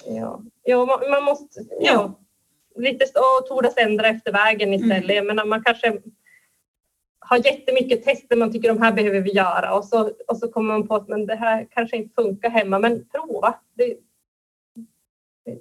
Ja, 0.09 0.41
ja 0.63 0.85
man, 0.85 1.09
man 1.09 1.23
måste 1.23 1.59
ja, 1.79 2.19
lite 2.75 3.05
och 3.05 3.47
tordas 3.47 3.77
ändra 3.77 4.07
efter 4.07 4.31
vägen 4.31 4.73
istället. 4.73 5.15
Jag 5.15 5.25
menar, 5.25 5.45
man 5.45 5.63
kanske 5.63 6.01
har 7.19 7.37
jättemycket 7.37 8.03
tester 8.03 8.35
man 8.35 8.51
tycker 8.51 8.69
de 8.69 8.81
här 8.81 8.91
behöver 8.91 9.21
vi 9.21 9.31
göra 9.31 9.75
och 9.75 9.85
så, 9.85 10.11
och 10.27 10.37
så 10.37 10.47
kommer 10.47 10.73
man 10.73 10.87
på 10.87 10.95
att 10.95 11.07
men 11.07 11.25
det 11.25 11.35
här 11.35 11.67
kanske 11.71 11.97
inte 11.97 12.13
funkar 12.15 12.49
hemma, 12.49 12.79
men 12.79 13.05
prova. 13.09 13.55
Det, 13.73 13.97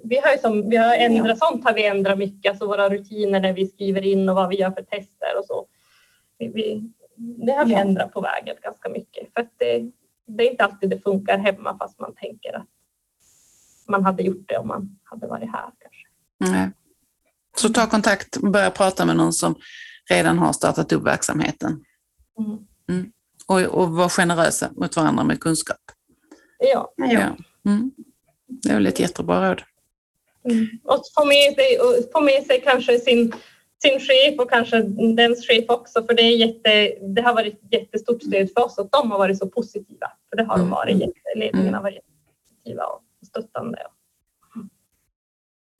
vi 0.03 0.17
har 0.17 0.31
ju 0.31 0.37
som, 0.37 0.69
vi 0.69 0.75
har 0.75 0.95
ändrat 0.95 1.39
sånt 1.39 1.65
har 1.65 1.73
vi 1.73 1.85
ändrat 1.85 2.17
mycket, 2.17 2.49
alltså 2.49 2.67
våra 2.67 2.89
rutiner 2.89 3.39
när 3.39 3.53
vi 3.53 3.67
skriver 3.67 4.05
in 4.05 4.29
och 4.29 4.35
vad 4.35 4.49
vi 4.49 4.55
gör 4.55 4.71
för 4.71 4.81
tester 4.81 5.37
och 5.39 5.45
så. 5.45 5.67
Vi, 6.37 6.47
vi, 6.47 6.83
det 7.15 7.51
har 7.51 7.65
vi 7.65 7.73
ändrat 7.73 8.13
på 8.13 8.21
vägen 8.21 8.55
ganska 8.61 8.89
mycket. 8.89 9.33
För 9.33 9.41
att 9.41 9.51
det, 9.57 9.91
det 10.25 10.47
är 10.47 10.51
inte 10.51 10.63
alltid 10.63 10.89
det 10.89 10.99
funkar 10.99 11.37
hemma 11.37 11.77
fast 11.77 11.99
man 11.99 12.15
tänker 12.15 12.55
att 12.55 12.65
man 13.89 14.05
hade 14.05 14.23
gjort 14.23 14.45
det 14.47 14.57
om 14.57 14.67
man 14.67 14.99
hade 15.03 15.27
varit 15.27 15.51
här 15.51 15.61
kanske. 15.79 16.07
Nej. 16.57 16.69
Så 17.57 17.69
ta 17.69 17.87
kontakt 17.89 18.35
och 18.35 18.51
börja 18.51 18.71
prata 18.71 19.05
med 19.05 19.15
någon 19.17 19.33
som 19.33 19.55
redan 20.09 20.39
har 20.39 20.53
startat 20.53 20.91
upp 20.91 21.03
verksamheten 21.03 21.83
Mm. 22.89 23.11
och, 23.47 23.61
och 23.81 23.89
var 23.91 24.09
generösa 24.09 24.69
mot 24.75 24.95
varandra 24.95 25.23
med 25.23 25.39
kunskap. 25.39 25.77
Ja, 26.59 26.93
Ja. 26.95 27.35
Mm. 27.65 27.91
Det 28.47 28.69
är 28.69 28.73
väl 28.73 28.87
ett 28.87 28.99
jättebra 28.99 29.49
råd. 29.49 29.61
mm. 30.49 30.67
och 30.83 31.01
få 31.15 31.25
med 31.25 31.53
sig, 31.55 31.79
och 31.79 32.11
få 32.13 32.21
med 32.21 32.43
sig 32.45 32.61
kanske 32.61 32.99
sin, 32.99 33.33
sin 33.81 33.99
chef 33.99 34.39
och 34.39 34.49
kanske 34.49 34.81
dens 35.15 35.47
chef 35.47 35.65
också 35.69 36.03
för 36.03 36.13
det, 36.13 36.21
är 36.21 36.37
jätte, 36.37 36.95
det 37.15 37.21
har 37.21 37.33
varit 37.33 37.53
ett 37.63 37.73
jättestort 37.73 38.23
stöd 38.23 38.49
för 38.55 38.65
oss 38.65 38.79
att 38.79 38.91
de 38.91 39.11
har 39.11 39.17
varit 39.17 39.37
så 39.37 39.47
positiva. 39.49 40.11
För 40.29 40.37
det 40.37 40.43
har 40.43 40.55
de 40.57 40.61
Mm. 40.61 40.71
varit, 40.71 40.97
jätte- 40.99 41.13
ledningen 41.35 41.73
har 41.73 41.81
varit 41.81 41.99
positiva 42.49 42.83
och 42.85 43.01
stöttande. 43.25 43.77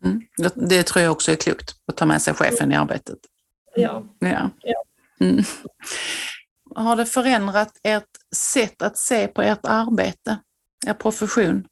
Mm. 0.03 0.21
Det, 0.55 0.83
tror 0.83 1.03
jag 1.03 1.11
också 1.11 1.31
är 1.31 1.35
klokt, 1.35 1.75
att 1.85 1.97
ta 1.97 2.05
med 2.05 2.21
sig 2.21 2.33
chefen 2.33 2.71
i 2.71 2.75
arbetet. 2.75 3.19
Ja. 3.75 4.03
Ja. 4.19 4.49
Ja. 4.61 4.83
Mm. 5.19 5.43
Har 6.75 6.95
det 6.95 7.05
förändrat 7.05 7.79
ert 7.83 8.09
sätt 8.35 8.81
att 8.81 8.97
se 8.97 9.27
på 9.27 9.41
ert 9.41 9.59
arbete, 9.63 10.39
er 10.87 10.93
profession? 10.93 11.67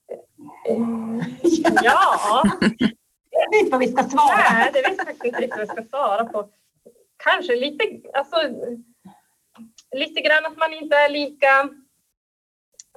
ja, 1.83 2.43
Jag 3.35 3.51
vet 3.51 3.59
inte 3.59 3.71
vad 3.71 3.79
vi 3.79 3.87
ska 3.91 4.03
svara. 4.03 4.53
nej, 4.53 4.71
det 4.73 4.81
vet 4.81 4.97
jag 4.97 5.07
faktiskt 5.07 5.25
inte 5.25 5.39
riktigt 5.41 5.57
vad 5.57 5.67
jag 5.67 5.69
ska 5.69 5.83
svara 5.83 6.25
på. 6.25 6.49
Kanske 7.17 7.55
lite, 7.55 7.83
alltså, 8.13 8.35
lite 9.95 10.21
grann 10.21 10.45
att 10.45 10.57
man 10.57 10.73
inte 10.73 10.95
är 10.95 11.09
lika 11.09 11.69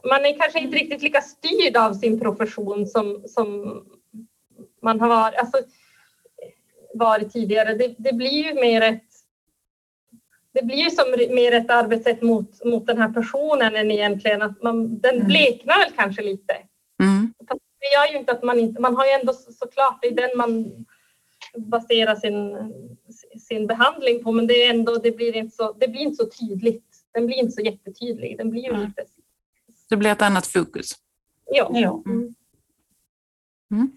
man 0.05 0.27
är 0.27 0.39
kanske 0.39 0.59
inte 0.61 0.77
riktigt 0.77 1.03
lika 1.03 1.21
styrd 1.21 1.77
av 1.77 1.93
sin 1.95 2.21
profession 2.21 2.87
som, 2.87 3.25
som 3.29 3.83
man 4.83 5.01
har 5.01 5.09
varit, 5.09 5.39
alltså, 5.39 5.59
varit 6.95 7.33
tidigare. 7.33 7.75
Det, 7.75 7.95
det 7.99 8.13
blir 8.13 8.45
ju 8.45 8.55
mer 8.55 8.81
ett 8.83 9.05
det 10.53 10.65
blir 10.65 10.77
ju 10.77 10.91
som 10.91 11.05
mer 11.35 11.53
ett 11.53 11.71
arbetssätt 11.71 12.23
mot, 12.23 12.65
mot 12.65 12.87
den 12.87 12.99
här 12.99 13.09
personen 13.09 13.77
än 13.77 13.91
egentligen 13.91 14.43
att 14.43 14.63
man, 14.63 14.99
den 15.01 15.15
Mm. 15.15 15.27
bleknar 15.27 15.79
väl 15.79 15.93
kanske 15.97 16.23
lite. 16.23 16.55
Mm. 17.03 17.33
Det 17.81 17.87
gör 17.95 18.13
ju 18.13 18.19
inte 18.19 18.33
att 18.33 18.43
man 18.43 18.59
inte, 18.59 18.81
man 18.81 18.97
har 18.97 19.05
ju 19.07 19.11
ändå 19.13 19.33
så- 19.33 19.53
såklart, 19.53 19.99
det 20.03 20.09
är 20.09 20.15
den 20.15 20.31
man, 20.37 20.73
basera 21.57 22.17
sin, 22.17 22.57
sin 23.49 23.67
behandling 23.67 24.25
på 24.25 24.33
men 24.33 24.47
det, 24.47 24.65
är 24.65 24.71
ändå, 24.71 24.95
det, 24.95 25.11
blir 25.13 25.37
inte 25.37 25.57
så, 25.57 25.73
det 25.73 25.89
blir 25.89 26.01
inte 26.01 26.25
så 26.25 26.31
tydligt. 26.31 26.85
Den 27.13 27.27
blir 27.27 27.37
inte 27.37 27.53
så 27.53 27.61
jättetydlig. 27.61 28.39
Den 28.39 28.51
blir 28.51 28.63
ju 28.63 28.73
Nej. 28.73 28.87
lite... 28.87 29.05
Det 29.89 29.97
blir 29.97 30.11
ett 30.11 30.23
annat 30.23 30.47
fokus. 30.47 30.93
Ja. 31.51 31.71
Ja. 31.75 32.03
Mm. 32.07 33.93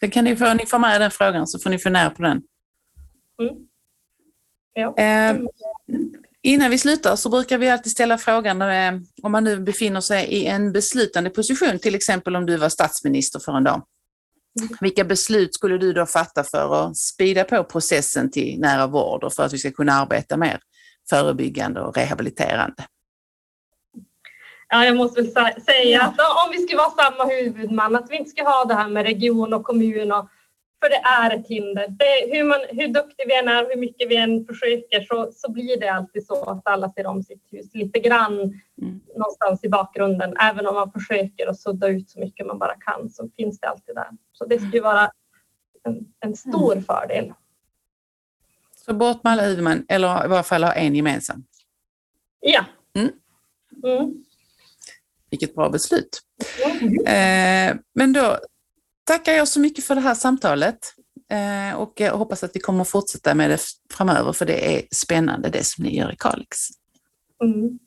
Sen 0.00 0.10
kan 0.10 0.24
ni 0.24 0.36
få, 0.36 0.54
ni 0.54 0.66
får 0.66 0.78
med 0.78 1.00
den 1.00 1.10
frågan 1.10 1.46
så 1.46 1.58
får 1.58 1.70
ni 1.70 1.78
fundera 1.78 2.10
på 2.10 2.22
den. 2.22 2.42
Mm. 3.42 3.54
Ja. 4.74 4.96
Eh, 4.96 5.36
innan 6.42 6.70
vi 6.70 6.78
slutar 6.78 7.16
så 7.16 7.30
brukar 7.30 7.58
vi 7.58 7.68
alltid 7.68 7.92
ställa 7.92 8.18
frågan 8.18 8.62
eh, 8.62 8.92
om 9.22 9.32
man 9.32 9.44
nu 9.44 9.60
befinner 9.60 10.00
sig 10.00 10.26
i 10.26 10.46
en 10.46 10.72
beslutande 10.72 11.30
position, 11.30 11.78
till 11.78 11.94
exempel 11.94 12.36
om 12.36 12.46
du 12.46 12.56
var 12.56 12.68
statsminister 12.68 13.40
för 13.40 13.56
en 13.56 13.64
dag. 13.64 13.86
Vilka 14.80 15.04
beslut 15.04 15.54
skulle 15.54 15.78
du 15.78 15.92
då 15.92 16.06
fatta 16.06 16.44
för 16.44 16.84
att 16.84 16.96
spida 16.96 17.44
på 17.44 17.64
processen 17.64 18.30
till 18.30 18.60
nära 18.60 18.86
vård 18.86 19.24
och 19.24 19.32
för 19.32 19.42
att 19.42 19.52
vi 19.52 19.58
ska 19.58 19.70
kunna 19.70 19.92
arbeta 19.92 20.36
mer 20.36 20.60
förebyggande 21.10 21.80
och 21.80 21.96
rehabiliterande? 21.96 22.86
Ja, 24.70 24.84
jag 24.84 24.96
måste 24.96 25.22
väl 25.22 25.30
sä- 25.32 25.60
säga 25.60 26.02
att 26.02 26.18
om 26.46 26.52
vi 26.52 26.58
skulle 26.58 26.76
vara 26.78 26.90
samma 26.90 27.24
huvudman, 27.24 27.96
att 27.96 28.10
vi 28.10 28.16
inte 28.16 28.30
ska 28.30 28.42
ha 28.48 28.64
det 28.64 28.74
här 28.74 28.88
med 28.88 29.04
region 29.06 29.52
och 29.54 29.64
kommun, 29.64 30.12
och, 30.12 30.28
för 30.82 30.88
det 30.90 30.96
är 30.96 31.38
ett 31.38 31.48
hinder. 31.48 31.88
Det, 31.88 32.36
hur, 32.36 32.44
man, 32.44 32.58
hur 32.68 32.88
duktig 32.88 33.24
vi 33.26 33.38
än 33.38 33.48
är, 33.48 33.66
hur 33.68 33.76
mycket 33.76 34.10
vi 34.10 34.16
än 34.16 34.46
försöker, 34.46 35.00
så, 35.00 35.32
så 35.34 35.50
blir 35.52 35.80
det 35.80 35.88
alltid 35.88 36.26
så 36.26 36.44
att 36.50 36.60
alla 36.68 36.90
ser 36.92 37.06
om 37.06 37.22
sitt 37.22 37.42
hus 37.50 37.66
lite 37.74 37.98
grann 37.98 38.60
Mm. 38.82 39.00
någonstans 39.16 39.64
i 39.64 39.68
bakgrunden. 39.68 40.36
Även 40.40 40.66
om 40.66 40.74
man 40.74 40.92
försöker 40.92 41.46
att 41.46 41.60
sudda 41.60 41.88
ut 41.88 42.10
så 42.10 42.20
mycket 42.20 42.46
man 42.46 42.58
bara 42.58 42.74
kan, 42.74 43.10
så 43.10 43.28
finns 43.36 43.60
det 43.60 43.68
alltid 43.68 43.94
där. 43.94 44.08
Så 44.32 44.44
det 44.46 44.58
skulle 44.58 44.80
vara 44.82 45.10
en, 45.82 46.04
en 46.20 46.36
stor 46.36 46.80
fördel. 46.80 47.32
Så 48.86 48.94
bort 48.94 49.24
med 49.24 49.32
alla 49.32 49.42
huvudmän, 49.42 49.86
eller 49.88 50.24
i 50.24 50.28
varje 50.28 50.42
fall 50.42 50.64
ha 50.64 50.72
en 50.72 50.94
gemensam. 50.94 51.44
Ja. 52.40 52.64
Mm. 52.94 53.10
Mm. 53.84 54.24
Vilket 55.30 55.54
bra 55.54 55.68
beslut. 55.68 56.20
Mm. 56.80 57.06
Eh, 57.06 57.76
men 57.94 58.12
då 58.12 58.38
tackar 59.04 59.32
jag 59.32 59.48
så 59.48 59.60
mycket 59.60 59.84
för 59.84 59.94
det 59.94 60.00
här 60.00 60.14
samtalet 60.14 60.78
eh, 61.30 61.78
och 61.78 61.92
jag 61.96 62.12
hoppas 62.12 62.44
att 62.44 62.50
vi 62.54 62.60
kommer 62.60 62.80
att 62.80 62.88
fortsätta 62.88 63.34
med 63.34 63.50
det 63.50 63.60
framöver 63.92 64.32
för 64.32 64.46
det 64.46 64.76
är 64.76 64.82
spännande 64.90 65.48
det 65.48 65.66
som 65.66 65.84
ni 65.84 65.96
gör 65.96 66.12
i 66.12 66.16
Kalix. 66.16 66.58
Mm. 67.44 67.78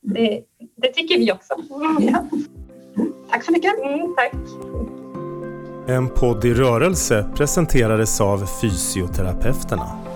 Det, 0.00 0.42
det 0.76 0.92
tycker 0.92 1.18
vi 1.18 1.32
också. 1.32 1.54
Ja. 2.00 2.28
Tack 3.30 3.44
så 3.44 3.52
mycket. 3.52 3.78
Mm, 3.78 4.14
tack. 4.16 4.32
En 5.88 6.08
podd 6.08 6.44
i 6.44 6.54
rörelse 6.54 7.30
presenterades 7.36 8.20
av 8.20 8.46
Fysioterapeuterna. 8.60 10.07